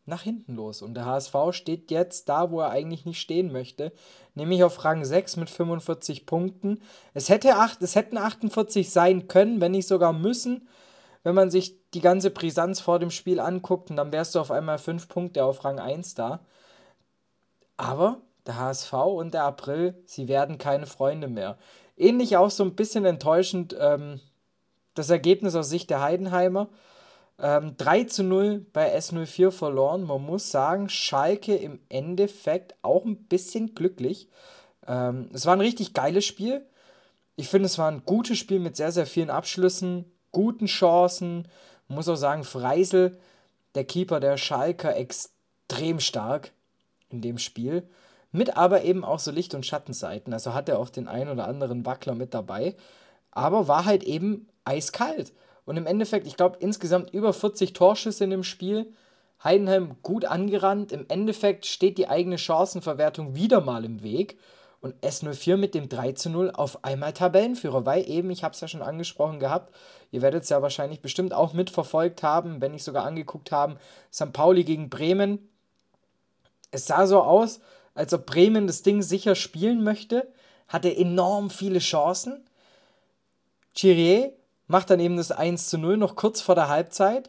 nach 0.08 0.22
hinten 0.22 0.56
los. 0.56 0.82
Und 0.82 0.94
der 0.94 1.04
HSV 1.04 1.34
steht 1.52 1.90
jetzt 1.90 2.28
da, 2.28 2.50
wo 2.50 2.60
er 2.60 2.70
eigentlich 2.70 3.04
nicht 3.04 3.20
stehen 3.20 3.52
möchte, 3.52 3.92
nämlich 4.34 4.64
auf 4.64 4.84
Rang 4.84 5.04
6 5.04 5.36
mit 5.36 5.50
45 5.50 6.26
Punkten. 6.26 6.80
Es, 7.14 7.28
hätte 7.28 7.56
acht, 7.56 7.82
es 7.82 7.94
hätten 7.94 8.16
48 8.16 8.90
sein 8.90 9.28
können, 9.28 9.60
wenn 9.60 9.72
nicht 9.72 9.86
sogar 9.86 10.12
müssen, 10.12 10.66
wenn 11.22 11.34
man 11.34 11.50
sich 11.50 11.76
die 11.92 12.00
ganze 12.00 12.30
Brisanz 12.30 12.80
vor 12.80 12.98
dem 12.98 13.10
Spiel 13.10 13.38
anguckt. 13.38 13.90
Und 13.90 13.96
dann 13.96 14.12
wärst 14.12 14.34
du 14.34 14.40
auf 14.40 14.50
einmal 14.50 14.78
5 14.78 15.08
Punkte 15.08 15.44
auf 15.44 15.64
Rang 15.64 15.78
1 15.78 16.14
da. 16.14 16.40
Aber 17.76 18.22
der 18.48 18.58
HSV 18.58 18.92
und 18.92 19.34
der 19.34 19.44
April, 19.44 19.94
sie 20.06 20.26
werden 20.26 20.58
keine 20.58 20.86
Freunde 20.86 21.28
mehr. 21.28 21.58
Ähnlich 21.96 22.36
auch 22.36 22.50
so 22.50 22.64
ein 22.64 22.74
bisschen 22.74 23.04
enttäuschend 23.04 23.76
ähm, 23.78 24.20
das 24.94 25.10
Ergebnis 25.10 25.54
aus 25.54 25.68
Sicht 25.68 25.90
der 25.90 26.02
Heidenheimer. 26.02 26.68
Ähm, 27.40 27.76
3 27.76 28.04
zu 28.04 28.24
0 28.24 28.66
bei 28.72 28.96
S04 28.96 29.52
verloren. 29.52 30.02
Man 30.04 30.22
muss 30.24 30.50
sagen, 30.50 30.88
Schalke 30.88 31.54
im 31.54 31.78
Endeffekt 31.88 32.74
auch 32.82 33.04
ein 33.04 33.24
bisschen 33.24 33.74
glücklich. 33.74 34.28
Ähm, 34.86 35.28
es 35.32 35.46
war 35.46 35.54
ein 35.54 35.60
richtig 35.60 35.94
geiles 35.94 36.24
Spiel. 36.24 36.66
Ich 37.36 37.48
finde, 37.48 37.66
es 37.66 37.78
war 37.78 37.90
ein 37.90 38.02
gutes 38.04 38.38
Spiel 38.38 38.58
mit 38.58 38.76
sehr, 38.76 38.90
sehr 38.90 39.06
vielen 39.06 39.30
Abschlüssen, 39.30 40.04
guten 40.32 40.66
Chancen. 40.66 41.46
Man 41.86 41.96
muss 41.96 42.08
auch 42.08 42.16
sagen, 42.16 42.42
Freisel, 42.42 43.18
der 43.76 43.84
Keeper 43.84 44.18
der 44.18 44.36
Schalker, 44.36 44.96
extrem 44.96 46.00
stark 46.00 46.50
in 47.10 47.20
dem 47.20 47.38
Spiel. 47.38 47.88
Mit 48.30 48.56
aber 48.56 48.82
eben 48.82 49.04
auch 49.04 49.18
so 49.18 49.30
Licht- 49.30 49.54
und 49.54 49.64
Schattenseiten. 49.64 50.32
Also 50.32 50.54
hat 50.54 50.68
er 50.68 50.78
auch 50.78 50.90
den 50.90 51.08
einen 51.08 51.30
oder 51.30 51.48
anderen 51.48 51.86
Wackler 51.86 52.14
mit 52.14 52.34
dabei. 52.34 52.76
Aber 53.30 53.68
war 53.68 53.84
halt 53.84 54.04
eben 54.04 54.48
eiskalt. 54.64 55.32
Und 55.64 55.76
im 55.76 55.86
Endeffekt, 55.86 56.26
ich 56.26 56.36
glaube, 56.36 56.58
insgesamt 56.60 57.10
über 57.10 57.32
40 57.32 57.72
Torschüsse 57.72 58.24
in 58.24 58.30
dem 58.30 58.44
Spiel. 58.44 58.92
Heidenheim 59.42 59.96
gut 60.02 60.24
angerannt. 60.24 60.92
Im 60.92 61.06
Endeffekt 61.08 61.66
steht 61.66 61.98
die 61.98 62.08
eigene 62.08 62.38
Chancenverwertung 62.38 63.34
wieder 63.34 63.60
mal 63.60 63.84
im 63.84 64.02
Weg. 64.02 64.38
Und 64.80 64.94
S04 65.04 65.56
mit 65.56 65.74
dem 65.74 65.88
3 65.88 66.12
zu 66.12 66.30
0 66.30 66.52
auf 66.52 66.84
einmal 66.84 67.12
Tabellenführer, 67.12 67.84
weil 67.84 68.08
eben, 68.08 68.30
ich 68.30 68.44
habe 68.44 68.54
es 68.54 68.60
ja 68.60 68.68
schon 68.68 68.82
angesprochen 68.82 69.40
gehabt, 69.40 69.74
ihr 70.12 70.22
werdet 70.22 70.44
es 70.44 70.50
ja 70.50 70.62
wahrscheinlich 70.62 71.00
bestimmt 71.00 71.34
auch 71.34 71.52
mitverfolgt 71.52 72.22
haben, 72.22 72.60
wenn 72.60 72.72
nicht 72.72 72.84
sogar 72.84 73.04
angeguckt 73.04 73.50
haben, 73.50 73.76
St. 74.12 74.32
Pauli 74.32 74.62
gegen 74.62 74.88
Bremen. 74.88 75.48
Es 76.70 76.86
sah 76.86 77.06
so 77.06 77.22
aus, 77.22 77.60
als 77.98 78.14
ob 78.14 78.26
Bremen 78.26 78.68
das 78.68 78.82
Ding 78.82 79.02
sicher 79.02 79.34
spielen 79.34 79.82
möchte, 79.82 80.28
hatte 80.68 80.94
enorm 80.94 81.50
viele 81.50 81.80
Chancen. 81.80 82.44
Chirier 83.74 84.32
macht 84.68 84.90
dann 84.90 85.00
eben 85.00 85.16
das 85.16 85.32
1 85.32 85.68
zu 85.68 85.78
0 85.78 85.96
noch 85.96 86.14
kurz 86.14 86.40
vor 86.40 86.54
der 86.54 86.68
Halbzeit. 86.68 87.28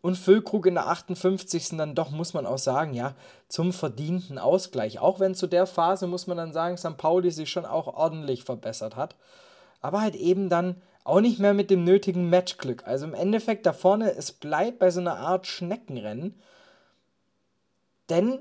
Und 0.00 0.16
Füllkrug 0.16 0.66
in 0.66 0.74
der 0.74 0.86
58. 0.86 1.76
dann 1.76 1.96
doch, 1.96 2.10
muss 2.10 2.34
man 2.34 2.46
auch 2.46 2.56
sagen, 2.56 2.94
ja, 2.94 3.16
zum 3.48 3.72
verdienten 3.72 4.38
Ausgleich. 4.38 5.00
Auch 5.00 5.18
wenn 5.18 5.34
zu 5.34 5.48
der 5.48 5.66
Phase, 5.66 6.06
muss 6.06 6.28
man 6.28 6.36
dann 6.36 6.52
sagen, 6.52 6.78
St. 6.78 6.96
Pauli 6.96 7.32
sich 7.32 7.50
schon 7.50 7.66
auch 7.66 7.88
ordentlich 7.88 8.44
verbessert 8.44 8.94
hat. 8.94 9.16
Aber 9.80 10.00
halt 10.00 10.14
eben 10.14 10.48
dann 10.48 10.80
auch 11.02 11.20
nicht 11.20 11.40
mehr 11.40 11.52
mit 11.52 11.68
dem 11.68 11.82
nötigen 11.82 12.30
Matchglück. 12.30 12.86
Also 12.86 13.06
im 13.06 13.14
Endeffekt 13.14 13.66
da 13.66 13.72
vorne, 13.72 14.14
es 14.14 14.30
bleibt 14.30 14.78
bei 14.78 14.90
so 14.90 15.00
einer 15.00 15.18
Art 15.18 15.48
Schneckenrennen. 15.48 16.40
Denn, 18.08 18.38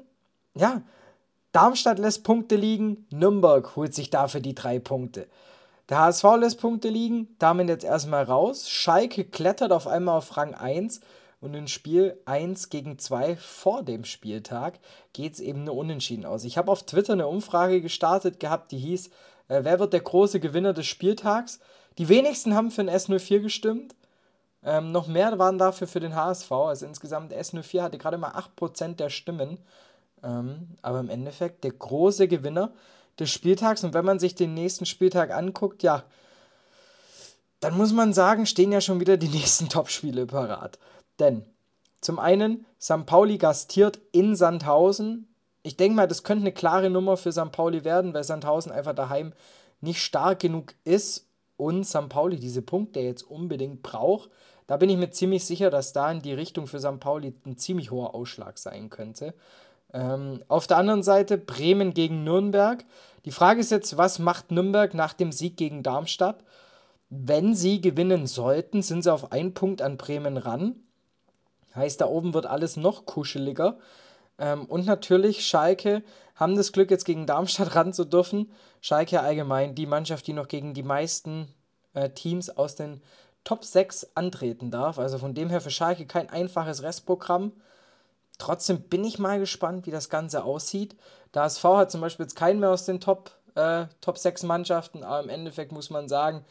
ja, 0.53 0.83
Darmstadt 1.51 1.97
lässt 1.97 2.23
Punkte 2.23 2.55
liegen, 2.55 3.07
Nürnberg 3.09 3.75
holt 3.75 3.93
sich 3.93 4.09
dafür 4.09 4.39
die 4.39 4.53
drei 4.53 4.79
Punkte. 4.79 5.27
Der 5.89 5.99
HSV 5.99 6.23
lässt 6.39 6.59
Punkte 6.59 6.89
liegen, 6.89 7.35
damit 7.39 7.69
jetzt 7.69 7.83
erstmal 7.83 8.23
raus. 8.23 8.69
Schalke 8.69 9.25
klettert 9.25 9.71
auf 9.71 9.87
einmal 9.87 10.17
auf 10.17 10.37
Rang 10.37 10.53
1 10.53 11.01
und 11.41 11.55
in 11.55 11.67
Spiel 11.67 12.19
1 12.25 12.69
gegen 12.69 12.99
2 12.99 13.35
vor 13.37 13.81
dem 13.81 14.05
Spieltag 14.05 14.79
geht 15.13 15.33
es 15.33 15.39
eben 15.39 15.63
nur 15.63 15.75
unentschieden 15.75 16.25
aus. 16.25 16.43
Ich 16.43 16.57
habe 16.57 16.71
auf 16.71 16.83
Twitter 16.83 17.13
eine 17.13 17.27
Umfrage 17.27 17.81
gestartet 17.81 18.39
gehabt, 18.39 18.71
die 18.71 18.77
hieß, 18.77 19.07
äh, 19.47 19.61
wer 19.63 19.79
wird 19.79 19.93
der 19.93 20.01
große 20.01 20.39
Gewinner 20.39 20.73
des 20.73 20.85
Spieltags? 20.85 21.59
Die 21.97 22.09
wenigsten 22.09 22.53
haben 22.53 22.69
für 22.69 22.83
den 22.83 22.93
S04 22.93 23.39
gestimmt. 23.39 23.95
Ähm, 24.63 24.91
noch 24.91 25.07
mehr 25.07 25.39
waren 25.39 25.57
dafür 25.57 25.87
für 25.87 25.99
den 25.99 26.15
HSV. 26.15 26.51
Also 26.51 26.85
insgesamt 26.85 27.33
S04 27.33 27.81
hatte 27.81 27.97
gerade 27.97 28.17
mal 28.17 28.31
8% 28.31 28.95
der 28.95 29.09
Stimmen. 29.09 29.57
Ähm, 30.23 30.67
aber 30.81 30.99
im 30.99 31.09
Endeffekt 31.09 31.63
der 31.63 31.71
große 31.71 32.27
Gewinner 32.27 32.71
des 33.19 33.29
Spieltags. 33.31 33.83
Und 33.83 33.93
wenn 33.93 34.05
man 34.05 34.19
sich 34.19 34.35
den 34.35 34.53
nächsten 34.53 34.85
Spieltag 34.85 35.31
anguckt, 35.31 35.83
ja, 35.83 36.03
dann 37.59 37.75
muss 37.77 37.91
man 37.91 38.13
sagen, 38.13 38.45
stehen 38.45 38.71
ja 38.71 38.81
schon 38.81 38.99
wieder 38.99 39.17
die 39.17 39.27
nächsten 39.37 39.69
Topspiele 39.69 40.25
parat. 40.25 40.79
Denn 41.19 41.43
zum 42.01 42.19
einen, 42.19 42.65
St. 42.79 43.05
Pauli 43.05 43.37
gastiert 43.37 43.99
in 44.11 44.35
Sandhausen. 44.35 45.27
Ich 45.63 45.75
denke 45.75 45.95
mal, 45.95 46.07
das 46.07 46.23
könnte 46.23 46.43
eine 46.43 46.53
klare 46.53 46.89
Nummer 46.89 47.17
für 47.17 47.33
St. 47.33 47.51
Pauli 47.51 47.83
werden, 47.83 48.13
weil 48.13 48.23
Sandhausen 48.23 48.71
einfach 48.71 48.95
daheim 48.95 49.33
nicht 49.81 50.01
stark 50.01 50.39
genug 50.39 50.73
ist 50.85 51.25
und 51.57 51.83
St. 51.83 52.07
Pauli 52.07 52.37
diese 52.37 52.61
Punkte 52.61 53.01
jetzt 53.01 53.23
unbedingt 53.23 53.83
braucht. 53.83 54.29
Da 54.67 54.77
bin 54.77 54.89
ich 54.89 54.97
mir 54.97 55.09
ziemlich 55.09 55.43
sicher, 55.43 55.69
dass 55.69 55.93
da 55.93 56.09
in 56.11 56.21
die 56.21 56.33
Richtung 56.33 56.67
für 56.67 56.79
St. 56.79 56.99
Pauli 56.99 57.33
ein 57.45 57.57
ziemlich 57.57 57.91
hoher 57.91 58.15
Ausschlag 58.15 58.57
sein 58.57 58.89
könnte. 58.89 59.33
Ähm, 59.93 60.43
auf 60.47 60.67
der 60.67 60.77
anderen 60.77 61.03
Seite 61.03 61.37
Bremen 61.37 61.93
gegen 61.93 62.23
Nürnberg. 62.23 62.85
Die 63.25 63.31
Frage 63.31 63.59
ist 63.59 63.71
jetzt, 63.71 63.97
was 63.97 64.19
macht 64.19 64.51
Nürnberg 64.51 64.93
nach 64.93 65.13
dem 65.13 65.31
Sieg 65.31 65.57
gegen 65.57 65.83
Darmstadt? 65.83 66.43
Wenn 67.09 67.55
sie 67.55 67.81
gewinnen 67.81 68.27
sollten, 68.27 68.81
sind 68.81 69.03
sie 69.03 69.11
auf 69.11 69.31
einen 69.31 69.53
Punkt 69.53 69.81
an 69.81 69.97
Bremen 69.97 70.37
ran. 70.37 70.75
Heißt, 71.75 72.01
da 72.01 72.05
oben 72.05 72.33
wird 72.33 72.45
alles 72.45 72.77
noch 72.77 73.05
kuscheliger. 73.05 73.77
Ähm, 74.37 74.65
und 74.65 74.85
natürlich, 74.85 75.45
Schalke 75.45 76.03
haben 76.35 76.55
das 76.55 76.71
Glück, 76.71 76.91
jetzt 76.91 77.05
gegen 77.05 77.25
Darmstadt 77.25 77.75
ran 77.75 77.93
zu 77.93 78.05
dürfen. 78.05 78.51
Schalke 78.81 79.21
allgemein 79.21 79.75
die 79.75 79.87
Mannschaft, 79.87 80.27
die 80.27 80.33
noch 80.33 80.47
gegen 80.47 80.73
die 80.73 80.83
meisten 80.83 81.47
äh, 81.93 82.09
Teams 82.09 82.49
aus 82.49 82.75
den 82.75 83.01
Top 83.43 83.65
6 83.65 84.11
antreten 84.15 84.69
darf. 84.69 84.99
Also 84.99 85.17
von 85.17 85.33
dem 85.33 85.49
her 85.49 85.61
für 85.61 85.71
Schalke 85.71 86.05
kein 86.05 86.29
einfaches 86.29 86.83
Restprogramm. 86.83 87.53
Trotzdem 88.39 88.81
bin 88.81 89.03
ich 89.03 89.19
mal 89.19 89.37
gespannt, 89.37 89.85
wie 89.85 89.91
das 89.91 90.09
Ganze 90.09 90.43
aussieht. 90.43 90.95
Der 91.35 91.43
HSV 91.43 91.63
hat 91.63 91.91
zum 91.91 92.01
Beispiel 92.01 92.23
jetzt 92.23 92.35
keinen 92.35 92.59
mehr 92.59 92.71
aus 92.71 92.85
den 92.85 92.99
Top, 92.99 93.31
äh, 93.53 93.85
Top 94.01 94.17
6 94.17 94.43
Mannschaften, 94.43 95.03
aber 95.03 95.21
im 95.21 95.29
Endeffekt 95.29 95.71
muss 95.71 95.91
man 95.91 96.09
sagen, 96.09 96.45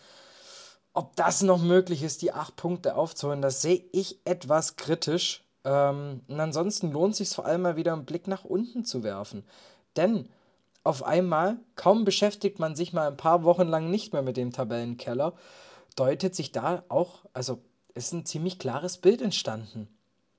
ob 0.92 1.16
das 1.16 1.42
noch 1.42 1.60
möglich 1.60 2.02
ist, 2.02 2.22
die 2.22 2.32
8 2.32 2.54
Punkte 2.56 2.94
aufzuholen, 2.94 3.42
das 3.42 3.62
sehe 3.62 3.84
ich 3.92 4.20
etwas 4.24 4.76
kritisch. 4.76 5.42
Ähm, 5.64 6.20
und 6.28 6.38
ansonsten 6.38 6.92
lohnt 6.92 7.12
es 7.12 7.18
sich 7.18 7.30
vor 7.30 7.46
allem 7.46 7.62
mal 7.62 7.76
wieder 7.76 7.94
einen 7.94 8.04
Blick 8.04 8.28
nach 8.28 8.44
unten 8.44 8.84
zu 8.84 9.02
werfen. 9.02 9.44
Denn 9.96 10.28
auf 10.84 11.02
einmal, 11.02 11.56
kaum 11.74 12.04
beschäftigt 12.04 12.58
man 12.58 12.76
sich 12.76 12.92
mal 12.92 13.08
ein 13.08 13.16
paar 13.16 13.44
Wochen 13.44 13.66
lang 13.66 13.90
nicht 13.90 14.12
mehr 14.12 14.22
mit 14.22 14.36
dem 14.36 14.52
Tabellenkeller, 14.52 15.32
deutet 15.96 16.34
sich 16.34 16.52
da 16.52 16.84
auch, 16.88 17.24
also 17.32 17.60
ist 17.94 18.12
ein 18.12 18.26
ziemlich 18.26 18.58
klares 18.58 18.98
Bild 18.98 19.22
entstanden. 19.22 19.88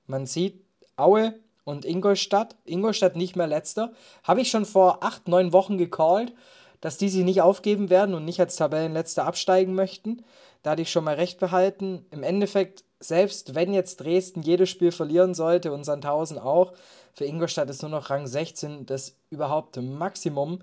Man 0.07 0.25
sieht, 0.25 0.63
Aue 0.99 1.33
und 1.63 1.85
Ingolstadt. 1.85 2.55
Ingolstadt 2.65 3.15
nicht 3.15 3.35
mehr 3.35 3.47
letzter. 3.47 3.93
Habe 4.23 4.41
ich 4.41 4.49
schon 4.49 4.65
vor 4.65 5.03
acht, 5.03 5.27
neun 5.27 5.53
Wochen 5.53 5.77
gecallt, 5.77 6.33
dass 6.81 6.97
die 6.97 7.09
sich 7.09 7.23
nicht 7.23 7.41
aufgeben 7.41 7.89
werden 7.89 8.15
und 8.15 8.25
nicht 8.25 8.39
als 8.39 8.55
Tabellenletzter 8.55 9.25
absteigen 9.25 9.75
möchten. 9.75 10.23
Da 10.63 10.71
hatte 10.71 10.81
ich 10.81 10.91
schon 10.91 11.03
mal 11.03 11.15
recht 11.15 11.39
behalten. 11.39 12.05
Im 12.12 12.23
Endeffekt, 12.23 12.83
selbst 12.99 13.55
wenn 13.55 13.73
jetzt 13.73 13.97
Dresden 13.97 14.41
jedes 14.41 14.69
Spiel 14.69 14.91
verlieren 14.91 15.33
sollte 15.33 15.71
und 15.71 15.83
Sandhausen 15.83 16.38
auch, 16.38 16.73
für 17.13 17.25
Ingolstadt 17.25 17.69
ist 17.69 17.81
nur 17.81 17.91
noch 17.91 18.09
Rang 18.09 18.27
16 18.27 18.85
das 18.85 19.15
überhaupt 19.29 19.77
Maximum 19.77 20.59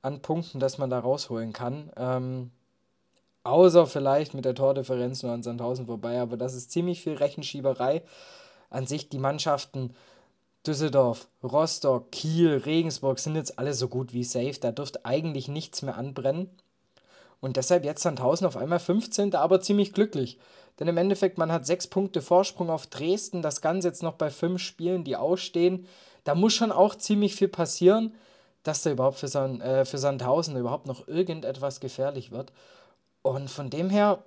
an 0.00 0.20
Punkten, 0.20 0.58
das 0.58 0.78
man 0.78 0.90
da 0.90 0.98
rausholen 0.98 1.52
kann. 1.52 1.90
Ähm, 1.96 2.50
außer 3.44 3.86
vielleicht 3.86 4.34
mit 4.34 4.44
der 4.44 4.54
Tordifferenz 4.54 5.22
nur 5.22 5.32
an 5.32 5.42
Sandhausen 5.42 5.86
vorbei, 5.86 6.20
aber 6.20 6.36
das 6.36 6.54
ist 6.54 6.70
ziemlich 6.70 7.02
viel 7.02 7.14
Rechenschieberei 7.14 8.02
an 8.72 8.86
sich 8.86 9.08
die 9.08 9.18
Mannschaften 9.18 9.94
Düsseldorf, 10.66 11.26
Rostock, 11.42 12.12
Kiel, 12.12 12.62
Regensburg 12.64 13.18
sind 13.18 13.34
jetzt 13.34 13.58
alle 13.58 13.74
so 13.74 13.88
gut 13.88 14.12
wie 14.12 14.22
safe. 14.22 14.54
Da 14.60 14.70
dürfte 14.70 15.04
eigentlich 15.04 15.48
nichts 15.48 15.82
mehr 15.82 15.96
anbrennen. 15.96 16.50
Und 17.40 17.56
deshalb 17.56 17.84
jetzt 17.84 18.02
Sandhausen 18.02 18.46
auf 18.46 18.56
einmal 18.56 18.78
15. 18.78 19.34
aber 19.34 19.60
ziemlich 19.60 19.92
glücklich. 19.92 20.38
Denn 20.78 20.86
im 20.86 20.96
Endeffekt, 20.96 21.36
man 21.36 21.50
hat 21.50 21.66
sechs 21.66 21.88
Punkte 21.88 22.22
Vorsprung 22.22 22.70
auf 22.70 22.86
Dresden. 22.86 23.42
Das 23.42 23.60
Ganze 23.60 23.88
jetzt 23.88 24.04
noch 24.04 24.14
bei 24.14 24.30
fünf 24.30 24.62
Spielen, 24.62 25.02
die 25.02 25.16
ausstehen. 25.16 25.86
Da 26.22 26.36
muss 26.36 26.54
schon 26.54 26.70
auch 26.70 26.94
ziemlich 26.94 27.34
viel 27.34 27.48
passieren, 27.48 28.14
dass 28.62 28.82
da 28.82 28.92
überhaupt 28.92 29.18
für, 29.18 29.26
Sand, 29.26 29.60
äh, 29.62 29.84
für 29.84 29.98
Sandhausen 29.98 30.56
überhaupt 30.56 30.86
noch 30.86 31.08
irgendetwas 31.08 31.80
gefährlich 31.80 32.30
wird. 32.30 32.52
Und 33.22 33.50
von 33.50 33.68
dem 33.68 33.90
her, 33.90 34.22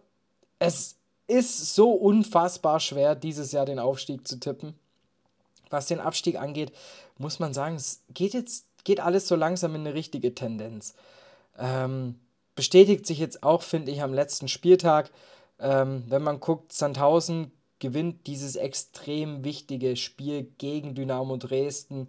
es 0.59 0.97
ist 1.27 1.73
so 1.75 1.91
unfassbar 1.91 2.79
schwer, 2.79 3.15
dieses 3.15 3.51
Jahr 3.51 3.65
den 3.65 3.79
Aufstieg 3.79 4.27
zu 4.27 4.39
tippen. 4.39 4.75
Was 5.69 5.87
den 5.87 5.99
Abstieg 5.99 6.37
angeht, 6.37 6.71
muss 7.17 7.39
man 7.39 7.53
sagen, 7.53 7.75
es 7.75 8.03
geht 8.13 8.33
jetzt 8.33 8.65
geht 8.85 9.01
alles 9.01 9.27
so 9.27 9.35
langsam 9.35 9.75
in 9.75 9.81
eine 9.81 9.93
richtige 9.93 10.33
Tendenz. 10.33 10.95
Ähm, 11.59 12.19
bestätigt 12.55 13.05
sich 13.05 13.19
jetzt 13.19 13.43
auch, 13.43 13.61
finde 13.61 13.91
ich, 13.91 14.01
am 14.01 14.13
letzten 14.13 14.47
Spieltag. 14.47 15.11
Ähm, 15.59 16.05
wenn 16.07 16.23
man 16.23 16.39
guckt, 16.39 16.71
Sandhausen 16.71 17.51
gewinnt 17.79 18.27
dieses 18.27 18.55
extrem 18.55 19.43
wichtige 19.43 19.97
Spiel 19.97 20.43
gegen 20.57 20.95
Dynamo 20.95 21.35
Dresden, 21.35 22.07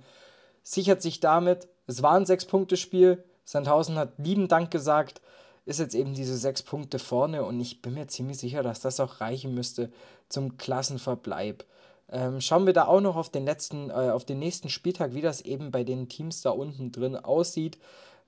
sichert 0.62 1.02
sich 1.02 1.18
damit, 1.18 1.68
es 1.88 2.02
war 2.02 2.12
ein 2.12 2.26
Sechs-Punkte-Spiel. 2.26 3.24
Sandhausen 3.44 3.96
hat 3.96 4.18
lieben 4.18 4.48
Dank 4.48 4.70
gesagt, 4.70 5.20
ist 5.66 5.80
jetzt 5.80 5.94
eben 5.94 6.14
diese 6.14 6.36
sechs 6.36 6.62
Punkte 6.62 6.98
vorne 6.98 7.44
und 7.44 7.60
ich 7.60 7.82
bin 7.82 7.94
mir 7.94 8.06
ziemlich 8.06 8.38
sicher, 8.38 8.62
dass 8.62 8.80
das 8.80 9.00
auch 9.00 9.20
reichen 9.20 9.52
müsste 9.52 9.92
zum 10.28 10.56
Klassenverbleib. 10.56 11.64
Ähm, 12.08 12.40
schauen 12.40 12.66
wir 12.66 12.72
da 12.72 12.86
auch 12.86 13.00
noch 13.00 13.16
auf 13.16 13.30
den 13.30 13.44
letzten, 13.44 13.90
äh, 13.90 14.10
auf 14.10 14.24
den 14.24 14.38
nächsten 14.38 14.68
Spieltag, 14.68 15.12
wie 15.14 15.20
das 15.20 15.40
eben 15.40 15.72
bei 15.72 15.82
den 15.82 16.08
Teams 16.08 16.40
da 16.40 16.50
unten 16.50 16.92
drin 16.92 17.16
aussieht. 17.16 17.78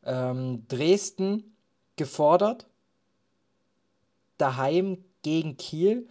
Ähm, 0.04 0.66
Dresden 0.66 1.56
gefordert, 1.96 2.66
daheim 4.36 5.04
gegen 5.22 5.56
Kiel. 5.56 6.08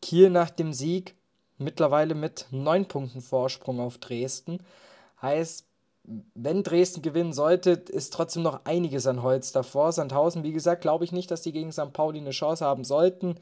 Kiel 0.00 0.30
nach 0.30 0.50
dem 0.50 0.72
Sieg 0.72 1.14
mittlerweile 1.58 2.14
mit 2.14 2.46
neun 2.50 2.86
Punkten 2.86 3.20
Vorsprung 3.20 3.78
auf 3.78 3.98
Dresden. 3.98 4.60
Heißt, 5.20 5.66
wenn 6.04 6.62
Dresden 6.62 7.02
gewinnen 7.02 7.32
sollte, 7.32 7.70
ist 7.70 8.12
trotzdem 8.12 8.42
noch 8.42 8.64
einiges 8.64 9.06
an 9.06 9.22
Holz 9.22 9.52
davor. 9.52 9.92
Sandhausen, 9.92 10.42
wie 10.42 10.52
gesagt, 10.52 10.82
glaube 10.82 11.04
ich 11.04 11.12
nicht, 11.12 11.30
dass 11.30 11.42
die 11.42 11.52
gegen 11.52 11.72
St. 11.72 11.92
Pauli 11.92 12.18
eine 12.18 12.30
Chance 12.30 12.64
haben 12.64 12.84
sollten. 12.84 13.36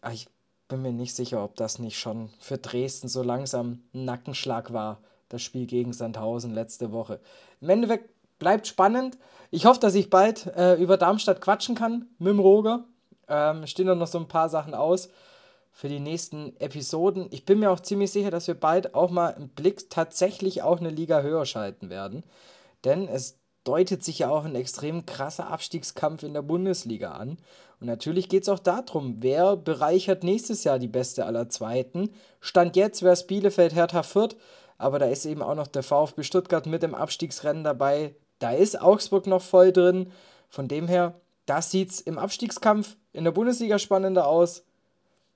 Aber 0.00 0.14
ich 0.14 0.28
bin 0.68 0.82
mir 0.82 0.92
nicht 0.92 1.14
sicher, 1.14 1.44
ob 1.44 1.54
das 1.56 1.78
nicht 1.78 1.98
schon 1.98 2.30
für 2.40 2.58
Dresden 2.58 3.08
so 3.08 3.22
langsam 3.22 3.82
ein 3.94 4.04
Nackenschlag 4.04 4.72
war, 4.72 4.98
das 5.28 5.42
Spiel 5.42 5.66
gegen 5.66 5.92
Sandhausen 5.92 6.52
letzte 6.52 6.92
Woche. 6.92 7.20
Im 7.60 7.70
Endeffekt 7.70 8.10
bleibt 8.38 8.66
spannend. 8.66 9.16
Ich 9.50 9.66
hoffe, 9.66 9.80
dass 9.80 9.94
ich 9.94 10.10
bald 10.10 10.46
äh, 10.56 10.74
über 10.74 10.96
Darmstadt 10.96 11.40
quatschen 11.40 11.76
kann 11.76 12.06
mit 12.18 12.32
dem 12.32 12.40
Roger. 12.40 12.84
Ähm, 13.28 13.66
stehen 13.66 13.86
noch 13.86 14.06
so 14.06 14.18
ein 14.18 14.28
paar 14.28 14.48
Sachen 14.48 14.74
aus 14.74 15.08
für 15.74 15.88
die 15.88 15.98
nächsten 15.98 16.54
Episoden. 16.60 17.26
Ich 17.32 17.44
bin 17.44 17.58
mir 17.58 17.72
auch 17.72 17.80
ziemlich 17.80 18.12
sicher, 18.12 18.30
dass 18.30 18.46
wir 18.46 18.54
bald 18.54 18.94
auch 18.94 19.10
mal 19.10 19.30
im 19.30 19.48
Blick 19.48 19.90
tatsächlich 19.90 20.62
auch 20.62 20.78
eine 20.78 20.88
Liga 20.88 21.20
höher 21.20 21.44
schalten 21.46 21.90
werden. 21.90 22.22
Denn 22.84 23.08
es 23.08 23.40
deutet 23.64 24.04
sich 24.04 24.20
ja 24.20 24.30
auch 24.30 24.44
ein 24.44 24.54
extrem 24.54 25.04
krasser 25.04 25.50
Abstiegskampf 25.50 26.22
in 26.22 26.32
der 26.32 26.42
Bundesliga 26.42 27.12
an. 27.12 27.38
Und 27.80 27.88
natürlich 27.88 28.28
geht 28.28 28.44
es 28.44 28.48
auch 28.48 28.60
darum, 28.60 29.16
wer 29.18 29.56
bereichert 29.56 30.22
nächstes 30.22 30.62
Jahr 30.62 30.78
die 30.78 30.86
beste 30.86 31.26
aller 31.26 31.48
Zweiten. 31.48 32.10
Stand 32.40 32.76
jetzt 32.76 33.02
wäre 33.02 33.14
es 33.14 33.26
Bielefeld, 33.26 33.74
Hertha 33.74 34.04
Fürth, 34.04 34.36
aber 34.78 35.00
da 35.00 35.06
ist 35.06 35.26
eben 35.26 35.42
auch 35.42 35.56
noch 35.56 35.66
der 35.66 35.82
VfB 35.82 36.22
Stuttgart 36.22 36.66
mit 36.66 36.84
im 36.84 36.94
Abstiegsrennen 36.94 37.64
dabei. 37.64 38.14
Da 38.38 38.52
ist 38.52 38.80
Augsburg 38.80 39.26
noch 39.26 39.42
voll 39.42 39.72
drin. 39.72 40.12
Von 40.48 40.68
dem 40.68 40.86
her, 40.86 41.20
das 41.46 41.72
sieht 41.72 41.90
es 41.90 42.00
im 42.00 42.16
Abstiegskampf 42.16 42.96
in 43.12 43.24
der 43.24 43.32
Bundesliga 43.32 43.80
spannender 43.80 44.28
aus 44.28 44.62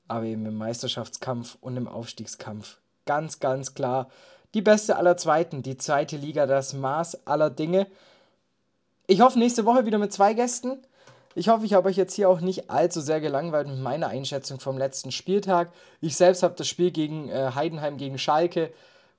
aber 0.08 0.24
eben 0.24 0.46
im 0.46 0.56
Meisterschaftskampf 0.56 1.56
und 1.60 1.76
im 1.76 1.86
Aufstiegskampf. 1.88 2.78
Ganz, 3.04 3.40
ganz 3.40 3.74
klar 3.74 4.08
die 4.54 4.62
beste 4.62 4.96
aller 4.96 5.16
Zweiten, 5.16 5.62
die 5.62 5.76
zweite 5.76 6.16
Liga, 6.16 6.46
das 6.46 6.72
Maß 6.72 7.26
aller 7.26 7.50
Dinge. 7.50 7.86
Ich 9.06 9.20
hoffe 9.20 9.38
nächste 9.38 9.64
Woche 9.64 9.86
wieder 9.86 9.98
mit 9.98 10.12
zwei 10.12 10.34
Gästen. 10.34 10.78
Ich 11.34 11.48
hoffe, 11.48 11.64
ich 11.66 11.74
habe 11.74 11.88
euch 11.88 11.96
jetzt 11.96 12.14
hier 12.14 12.28
auch 12.28 12.40
nicht 12.40 12.70
allzu 12.70 13.00
sehr 13.00 13.20
gelangweilt 13.20 13.68
mit 13.68 13.78
meiner 13.78 14.08
Einschätzung 14.08 14.58
vom 14.58 14.78
letzten 14.78 15.12
Spieltag. 15.12 15.70
Ich 16.00 16.16
selbst 16.16 16.42
habe 16.42 16.54
das 16.56 16.66
Spiel 16.66 16.90
gegen 16.90 17.28
äh, 17.28 17.52
Heidenheim 17.54 17.96
gegen 17.98 18.18
Schalke 18.18 18.72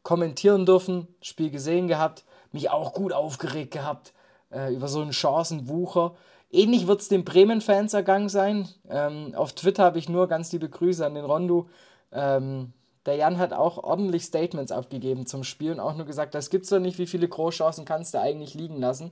kommentieren 0.03 0.65
dürfen, 0.65 1.07
Spiel 1.21 1.51
gesehen 1.51 1.87
gehabt, 1.87 2.23
mich 2.51 2.71
auch 2.71 2.93
gut 2.93 3.13
aufgeregt 3.13 3.71
gehabt 3.71 4.13
äh, 4.51 4.73
über 4.73 4.87
so 4.87 5.01
einen 5.01 5.13
Chancenwucher. 5.13 6.15
Ähnlich 6.51 6.87
wird 6.87 7.01
es 7.01 7.09
den 7.09 7.23
Bremen-Fans 7.25 7.93
ergangen 7.93 8.29
sein. 8.29 8.67
Ähm, 8.89 9.33
auf 9.35 9.53
Twitter 9.53 9.83
habe 9.83 9.99
ich 9.99 10.09
nur 10.09 10.27
ganz 10.27 10.51
liebe 10.51 10.67
Grüße 10.67 11.05
an 11.05 11.13
den 11.13 11.25
Rondo. 11.25 11.69
Ähm, 12.11 12.73
der 13.05 13.15
Jan 13.15 13.37
hat 13.37 13.53
auch 13.53 13.77
ordentlich 13.77 14.23
Statements 14.23 14.71
abgegeben 14.71 15.25
zum 15.25 15.43
Spiel 15.43 15.71
und 15.71 15.79
auch 15.79 15.95
nur 15.95 16.05
gesagt, 16.05 16.33
das 16.33 16.49
gibt's 16.49 16.69
doch 16.69 16.79
nicht, 16.79 16.97
wie 16.97 17.07
viele 17.07 17.27
Großchancen 17.27 17.85
kannst 17.85 18.13
du 18.13 18.19
eigentlich 18.19 18.55
liegen 18.55 18.79
lassen. 18.79 19.11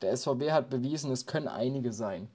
Der 0.00 0.16
SVB 0.16 0.50
hat 0.50 0.70
bewiesen, 0.70 1.10
es 1.10 1.26
können 1.26 1.48
einige 1.48 1.92
sein. 1.92 2.28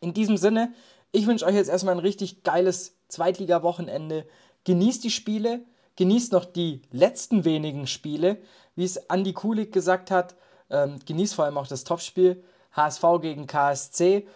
In 0.00 0.12
diesem 0.14 0.36
Sinne, 0.36 0.72
ich 1.10 1.26
wünsche 1.26 1.46
euch 1.46 1.54
jetzt 1.54 1.68
erstmal 1.68 1.94
ein 1.94 2.00
richtig 2.00 2.42
geiles 2.42 2.96
Zweitliga-Wochenende. 3.08 4.26
Genießt 4.64 5.04
die 5.04 5.10
Spiele, 5.10 5.60
genießt 5.96 6.32
noch 6.32 6.44
die 6.44 6.82
letzten 6.90 7.44
wenigen 7.44 7.86
Spiele, 7.86 8.38
wie 8.74 8.84
es 8.84 9.10
Andi 9.10 9.32
Kulik 9.32 9.72
gesagt 9.72 10.10
hat. 10.10 10.34
Ähm, 10.70 10.98
genießt 11.06 11.34
vor 11.34 11.44
allem 11.44 11.58
auch 11.58 11.66
das 11.66 11.84
Topspiel. 11.84 12.42
HSV 12.72 13.04
gegen 13.20 13.46
KSC. 13.46 14.26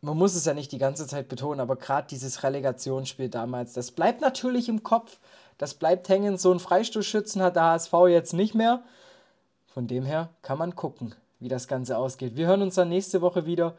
Man 0.00 0.16
muss 0.16 0.34
es 0.34 0.44
ja 0.44 0.54
nicht 0.54 0.72
die 0.72 0.78
ganze 0.78 1.06
Zeit 1.06 1.28
betonen, 1.28 1.60
aber 1.60 1.76
gerade 1.76 2.06
dieses 2.08 2.42
Relegationsspiel 2.42 3.28
damals, 3.28 3.72
das 3.72 3.90
bleibt 3.90 4.20
natürlich 4.20 4.68
im 4.68 4.82
Kopf. 4.82 5.18
Das 5.58 5.74
bleibt 5.74 6.08
hängen. 6.08 6.36
So 6.36 6.52
ein 6.52 6.60
Freistoßschützen 6.60 7.42
hat 7.42 7.56
der 7.56 7.64
HSV 7.64 7.92
jetzt 8.08 8.32
nicht 8.34 8.54
mehr. 8.54 8.82
Von 9.72 9.86
dem 9.86 10.04
her 10.04 10.30
kann 10.42 10.58
man 10.58 10.74
gucken, 10.76 11.14
wie 11.40 11.48
das 11.48 11.68
Ganze 11.68 11.96
ausgeht. 11.98 12.36
Wir 12.36 12.46
hören 12.46 12.62
uns 12.62 12.74
dann 12.74 12.88
nächste 12.88 13.20
Woche 13.20 13.46
wieder. 13.46 13.74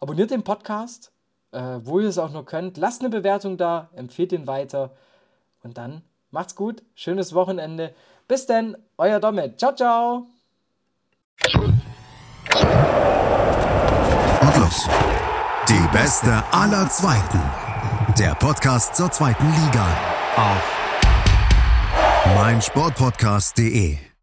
Abonniert 0.00 0.30
den 0.30 0.42
Podcast, 0.42 1.12
äh, 1.52 1.78
wo 1.82 2.00
ihr 2.00 2.08
es 2.08 2.18
auch 2.18 2.30
nur 2.30 2.44
könnt. 2.44 2.76
Lasst 2.76 3.00
eine 3.00 3.10
Bewertung 3.10 3.56
da, 3.56 3.88
empfehlt 3.94 4.32
ihn 4.32 4.46
weiter. 4.46 4.90
Und 5.62 5.78
dann 5.78 6.02
macht's 6.30 6.54
gut. 6.54 6.82
Schönes 6.94 7.34
Wochenende. 7.34 7.94
Bis 8.28 8.46
denn, 8.46 8.76
euer 8.98 9.20
Domet. 9.20 9.58
Ciao, 9.58 9.74
ciao. 9.74 10.26
Los. 14.74 14.88
Die 15.68 15.88
beste 15.92 16.42
aller 16.50 16.88
Zweiten. 16.88 17.40
Der 18.18 18.34
Podcast 18.34 18.94
zur 18.96 19.10
zweiten 19.10 19.46
Liga. 19.46 19.86
Auf 20.36 20.62
meinsportpodcast.de 22.36 24.13